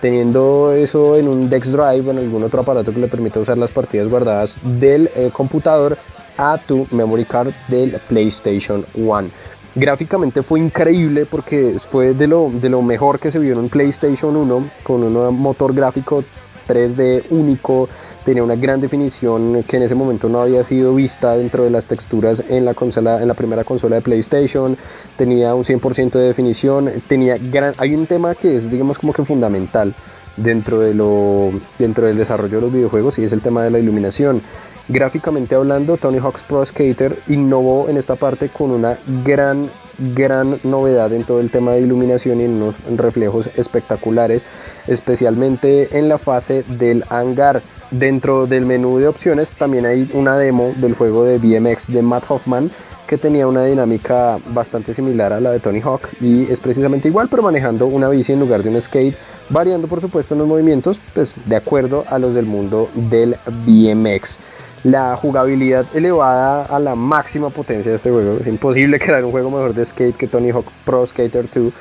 Teniendo 0.00 0.72
eso 0.74 1.16
en 1.16 1.26
un 1.26 1.48
Dex 1.48 1.72
Drive 1.72 2.06
o 2.06 2.10
en 2.10 2.18
algún 2.18 2.44
otro 2.44 2.60
aparato 2.60 2.92
que 2.92 3.00
le 3.00 3.08
permita 3.08 3.40
usar 3.40 3.56
las 3.56 3.72
partidas 3.72 4.08
guardadas 4.08 4.58
del 4.62 5.10
eh, 5.16 5.30
computador 5.32 5.96
a 6.36 6.58
tu 6.58 6.86
memory 6.90 7.24
card 7.24 7.52
del 7.68 7.98
PlayStation 8.08 8.84
1. 8.94 9.28
Gráficamente 9.76 10.42
fue 10.42 10.58
increíble 10.58 11.26
porque 11.26 11.76
fue 11.90 12.14
de 12.14 12.26
lo, 12.26 12.50
de 12.50 12.70
lo 12.70 12.80
mejor 12.80 13.18
que 13.18 13.30
se 13.30 13.38
vio 13.38 13.60
en 13.60 13.68
PlayStation 13.68 14.34
1 14.34 14.70
con 14.82 15.02
un 15.02 15.38
motor 15.38 15.74
gráfico 15.74 16.24
3D 16.66 17.24
único, 17.28 17.86
tenía 18.24 18.42
una 18.42 18.56
gran 18.56 18.80
definición 18.80 19.62
que 19.64 19.76
en 19.76 19.82
ese 19.82 19.94
momento 19.94 20.30
no 20.30 20.40
había 20.40 20.64
sido 20.64 20.94
vista 20.94 21.36
dentro 21.36 21.62
de 21.62 21.68
las 21.68 21.86
texturas 21.86 22.42
en 22.48 22.64
la 22.64 22.72
consola 22.72 23.20
en 23.20 23.28
la 23.28 23.34
primera 23.34 23.64
consola 23.64 23.96
de 23.96 24.02
PlayStation, 24.02 24.78
tenía 25.14 25.54
un 25.54 25.62
100% 25.62 26.12
de 26.12 26.26
definición, 26.26 26.90
tenía 27.06 27.38
hay 27.76 27.94
un 27.94 28.06
tema 28.06 28.34
que 28.34 28.56
es 28.56 28.70
digamos 28.70 28.98
como 28.98 29.12
que 29.12 29.24
fundamental 29.26 29.94
dentro 30.38 30.80
de 30.80 30.94
lo 30.94 31.52
dentro 31.78 32.06
del 32.06 32.16
desarrollo 32.16 32.56
de 32.56 32.62
los 32.62 32.72
videojuegos 32.72 33.18
y 33.18 33.24
es 33.24 33.32
el 33.32 33.42
tema 33.42 33.62
de 33.62 33.70
la 33.70 33.78
iluminación. 33.78 34.40
Gráficamente 34.88 35.54
hablando, 35.54 35.96
Tony 35.96 36.18
Hawk's 36.18 36.44
Pro 36.44 36.64
Skater 36.64 37.16
innovó 37.28 37.88
en 37.88 37.96
esta 37.96 38.14
parte 38.14 38.48
con 38.48 38.70
una 38.70 38.98
gran 39.24 39.68
gran 39.98 40.58
novedad 40.62 41.12
en 41.12 41.24
todo 41.24 41.40
el 41.40 41.50
tema 41.50 41.72
de 41.72 41.80
iluminación 41.80 42.40
y 42.40 42.44
en 42.44 42.62
unos 42.62 42.76
reflejos 42.96 43.48
espectaculares, 43.56 44.44
especialmente 44.86 45.98
en 45.98 46.08
la 46.08 46.18
fase 46.18 46.64
del 46.68 47.04
hangar. 47.08 47.62
Dentro 47.90 48.46
del 48.46 48.66
menú 48.66 48.98
de 48.98 49.08
opciones 49.08 49.52
también 49.52 49.86
hay 49.86 50.10
una 50.12 50.36
demo 50.36 50.72
del 50.76 50.94
juego 50.94 51.24
de 51.24 51.38
BMX 51.38 51.92
de 51.92 52.02
Matt 52.02 52.24
Hoffman 52.28 52.70
que 53.06 53.16
tenía 53.16 53.46
una 53.46 53.64
dinámica 53.64 54.38
bastante 54.48 54.92
similar 54.92 55.32
a 55.32 55.40
la 55.40 55.52
de 55.52 55.60
Tony 55.60 55.80
Hawk 55.80 56.08
y 56.20 56.50
es 56.50 56.58
precisamente 56.58 57.06
igual 57.06 57.28
pero 57.30 57.44
manejando 57.44 57.86
una 57.86 58.08
bici 58.08 58.32
en 58.32 58.40
lugar 58.40 58.64
de 58.64 58.70
un 58.70 58.80
skate, 58.80 59.16
variando 59.48 59.86
por 59.86 60.00
supuesto 60.00 60.34
en 60.34 60.40
los 60.40 60.48
movimientos 60.48 61.00
pues 61.14 61.34
de 61.44 61.54
acuerdo 61.54 62.02
a 62.08 62.18
los 62.18 62.34
del 62.34 62.46
mundo 62.46 62.90
del 62.94 63.36
BMX 63.64 64.40
la 64.86 65.16
jugabilidad 65.16 65.84
elevada 65.94 66.62
a 66.64 66.78
la 66.78 66.94
máxima 66.94 67.50
potencia 67.50 67.90
de 67.90 67.96
este 67.96 68.10
juego. 68.10 68.38
Es 68.40 68.46
imposible 68.46 68.98
crear 69.00 69.24
un 69.24 69.32
juego 69.32 69.50
mejor 69.50 69.74
de 69.74 69.84
skate 69.84 70.16
que 70.16 70.28
Tony 70.28 70.50
Hawk 70.50 70.66
Pro 70.84 71.04
Skater 71.04 71.48
2 71.52 71.72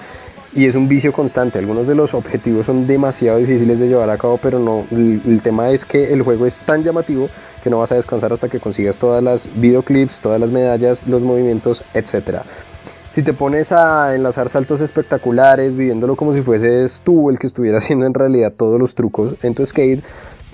y 0.55 0.65
es 0.65 0.73
un 0.73 0.87
vicio 0.87 1.13
constante. 1.13 1.59
Algunos 1.59 1.85
de 1.85 1.93
los 1.93 2.15
objetivos 2.15 2.65
son 2.65 2.87
demasiado 2.87 3.37
difíciles 3.37 3.77
de 3.79 3.89
llevar 3.89 4.09
a 4.09 4.17
cabo, 4.17 4.39
pero 4.41 4.57
no. 4.57 4.85
El, 4.89 5.41
tema 5.43 5.69
es 5.69 5.85
que 5.85 6.13
el 6.13 6.23
juego 6.23 6.47
es 6.47 6.61
tan 6.61 6.81
llamativo 6.81 7.29
que 7.63 7.69
no 7.69 7.77
vas 7.77 7.91
a 7.91 7.95
descansar 7.95 8.33
hasta 8.33 8.49
que 8.49 8.59
consigas 8.59 8.97
todas 8.97 9.21
las 9.21 9.49
videoclips, 9.53 10.21
todas 10.21 10.39
las 10.39 10.49
medallas, 10.49 11.05
los 11.07 11.21
movimientos, 11.21 11.83
etc. 11.93 12.39
Si 13.11 13.21
te 13.21 13.33
pones 13.33 13.71
a 13.71 14.15
enlazar 14.15 14.49
saltos 14.49 14.81
espectaculares, 14.81 15.75
viviéndolo 15.75 16.15
como 16.15 16.33
si 16.33 16.41
fueses 16.41 17.01
tú 17.03 17.29
el 17.29 17.37
que 17.37 17.47
estuviera 17.47 17.77
haciendo 17.79 18.05
en 18.05 18.15
realidad 18.15 18.51
todos 18.51 18.79
los 18.79 18.95
trucos 18.95 19.35
en 19.43 19.53
tu 19.53 19.65
skate, 19.65 20.03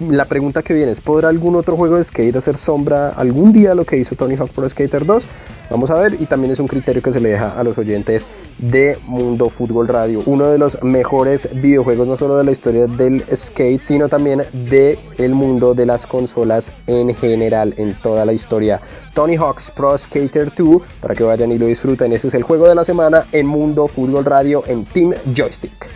la 0.09 0.25
pregunta 0.25 0.63
que 0.63 0.73
viene 0.73 0.91
es, 0.91 1.01
¿podrá 1.01 1.29
algún 1.29 1.55
otro 1.55 1.75
juego 1.75 1.97
de 1.97 2.03
skate 2.03 2.35
hacer 2.35 2.57
sombra 2.57 3.09
algún 3.09 3.53
día 3.53 3.75
lo 3.75 3.85
que 3.85 3.97
hizo 3.97 4.15
Tony 4.15 4.35
Hawk 4.35 4.49
Pro 4.51 4.67
Skater 4.67 5.05
2? 5.05 5.25
Vamos 5.69 5.89
a 5.89 5.95
ver 5.95 6.17
y 6.19 6.25
también 6.25 6.51
es 6.51 6.59
un 6.59 6.67
criterio 6.67 7.01
que 7.01 7.13
se 7.13 7.21
le 7.21 7.29
deja 7.29 7.57
a 7.57 7.63
los 7.63 7.77
oyentes 7.77 8.27
de 8.57 8.97
Mundo 9.05 9.49
Fútbol 9.49 9.87
Radio, 9.87 10.21
uno 10.25 10.47
de 10.47 10.57
los 10.57 10.83
mejores 10.83 11.47
videojuegos 11.53 12.07
no 12.07 12.17
solo 12.17 12.37
de 12.37 12.43
la 12.43 12.51
historia 12.51 12.87
del 12.87 13.23
skate, 13.33 13.81
sino 13.81 14.09
también 14.09 14.43
de 14.51 14.99
el 15.17 15.33
mundo 15.33 15.73
de 15.73 15.85
las 15.85 16.05
consolas 16.05 16.73
en 16.87 17.15
general 17.15 17.73
en 17.77 17.93
toda 17.93 18.25
la 18.25 18.33
historia. 18.33 18.81
Tony 19.13 19.37
Hawk's 19.37 19.71
Pro 19.71 19.97
Skater 19.97 20.53
2 20.53 20.81
para 20.99 21.15
que 21.15 21.23
vayan 21.23 21.51
y 21.51 21.57
lo 21.57 21.67
disfruten. 21.67 22.11
Ese 22.11 22.27
es 22.27 22.33
el 22.33 22.43
juego 22.43 22.67
de 22.67 22.75
la 22.75 22.83
semana 22.83 23.25
en 23.31 23.47
Mundo 23.47 23.87
Fútbol 23.87 24.25
Radio 24.25 24.63
en 24.67 24.83
Team 24.83 25.13
Joystick. 25.33 25.89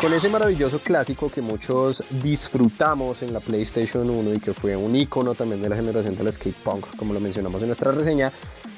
Con 0.00 0.14
ese 0.14 0.30
maravilloso 0.30 0.78
clásico 0.78 1.30
que 1.30 1.42
muchos 1.42 2.02
disfrutamos 2.22 3.20
en 3.22 3.34
la 3.34 3.40
PlayStation 3.40 4.08
1 4.08 4.32
y 4.32 4.40
que 4.40 4.54
fue 4.54 4.74
un 4.74 4.96
icono 4.96 5.34
también 5.34 5.60
de 5.60 5.68
la 5.68 5.76
generación 5.76 6.16
del 6.16 6.32
skate 6.32 6.56
punk, 6.56 6.86
como 6.96 7.12
lo 7.12 7.20
mencionamos 7.20 7.60
en 7.60 7.68
nuestra 7.68 7.92
reseña, 7.92 8.32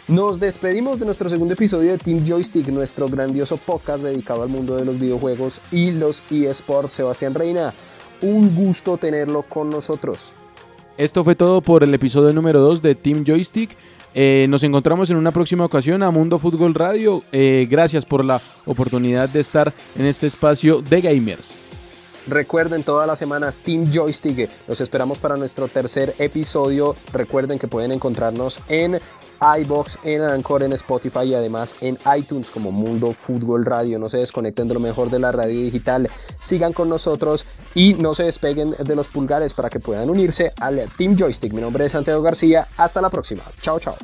nos 0.09 0.41
despedimos 0.41 0.99
de 0.99 1.07
nuestro 1.07 1.29
segundo 1.29 1.55
episodio 1.55 1.93
de 1.93 1.99
Team 1.99 2.27
Joystick, 2.27 2.67
nuestro 2.71 3.09
grandioso 3.09 3.57
podcast 3.57 4.03
dedicado 4.03 4.43
al 4.43 4.49
mundo 4.49 4.75
de 4.75 4.85
los 4.85 4.99
videojuegos 4.99 5.61
y 5.71 5.93
los 5.93 6.25
eSports. 6.33 6.91
Sebastián 6.91 7.35
Reina, 7.35 7.73
un 8.21 8.53
gusto 8.57 8.97
tenerlo 8.97 9.43
con 9.43 9.71
nosotros. 9.71 10.35
Esto 10.99 11.23
fue 11.23 11.37
todo 11.37 11.61
por 11.61 11.85
el 11.85 11.95
episodio 11.95 12.33
número 12.33 12.59
2 12.59 12.83
de 12.83 12.97
Team 12.97 13.23
Joystick. 13.25 13.71
Eh, 14.15 14.47
nos 14.49 14.63
encontramos 14.63 15.11
en 15.11 15.17
una 15.17 15.31
próxima 15.31 15.65
ocasión 15.65 16.03
a 16.03 16.11
Mundo 16.11 16.39
Fútbol 16.39 16.75
Radio. 16.75 17.23
Eh, 17.33 17.67
gracias 17.71 18.05
por 18.05 18.25
la 18.25 18.41
oportunidad 18.67 19.29
de 19.29 19.41
estar 19.41 19.73
en 19.97 20.07
este 20.07 20.27
espacio 20.27 20.83
de 20.83 21.01
gamers. 21.01 21.55
Recuerden 22.27 22.85
todas 22.85 23.07
las 23.07 23.19
semanas 23.19 23.61
Team 23.61 23.91
Joystick. 23.93 24.49
Los 24.69 24.81
esperamos 24.81 25.19
para 25.19 25.37
nuestro 25.37 25.67
tercer 25.67 26.15
episodio. 26.19 26.95
Recuerden 27.13 27.59
que 27.59 27.67
pueden 27.67 27.91
encontrarnos 27.91 28.61
en 28.69 29.01
iBox, 29.61 29.99
en 30.05 30.23
Anchor, 30.23 30.63
en 30.63 30.73
Spotify 30.73 31.25
y 31.25 31.35
además 31.35 31.75
en 31.81 31.99
iTunes 32.17 32.51
como 32.51 32.73
Mundo 32.73 33.13
Fútbol 33.13 33.65
Radio. 33.65 33.99
No 33.99 34.09
se 34.09 34.19
desconecten 34.19 34.69
de 34.69 34.75
lo 34.75 34.81
mejor 34.81 35.11
de 35.11 35.19
la 35.19 35.33
radio 35.33 35.61
digital. 35.61 36.09
Sigan 36.39 36.73
con 36.73 36.89
nosotros 36.89 37.45
y 37.75 37.95
no 37.95 38.15
se 38.15 38.25
despeguen 38.25 38.71
de 38.79 38.97
los 38.97 39.09
pulgares 39.09 39.55
para 39.55 39.71
que 39.71 39.81
puedan 39.81 40.11
unirse 40.11 40.53
al 40.61 40.89
Team 40.97 41.17
Joystick. 41.17 41.53
Mi 41.53 41.61
nombre 41.61 41.87
es 41.87 41.93
Santiago 41.93 42.23
García. 42.23 42.69
Hasta 42.77 43.01
la 43.01 43.11
próxima. 43.11 43.43
Chao, 43.61 43.79
chao. 43.79 43.97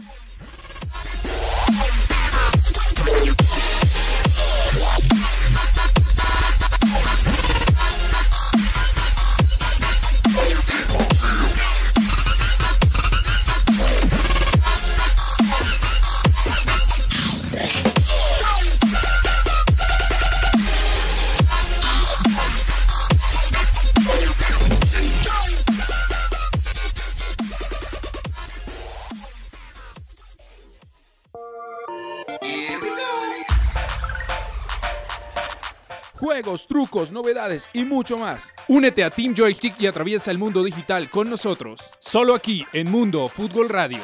Trucos, 36.78 37.10
novedades 37.10 37.68
y 37.72 37.84
mucho 37.84 38.16
más. 38.18 38.52
Únete 38.68 39.02
a 39.02 39.10
Team 39.10 39.34
Joystick 39.34 39.74
y 39.80 39.88
atraviesa 39.88 40.30
el 40.30 40.38
mundo 40.38 40.62
digital 40.62 41.10
con 41.10 41.28
nosotros. 41.28 41.80
Solo 41.98 42.36
aquí 42.36 42.64
en 42.72 42.88
Mundo 42.88 43.26
Fútbol 43.26 43.68
Radio. 43.68 43.98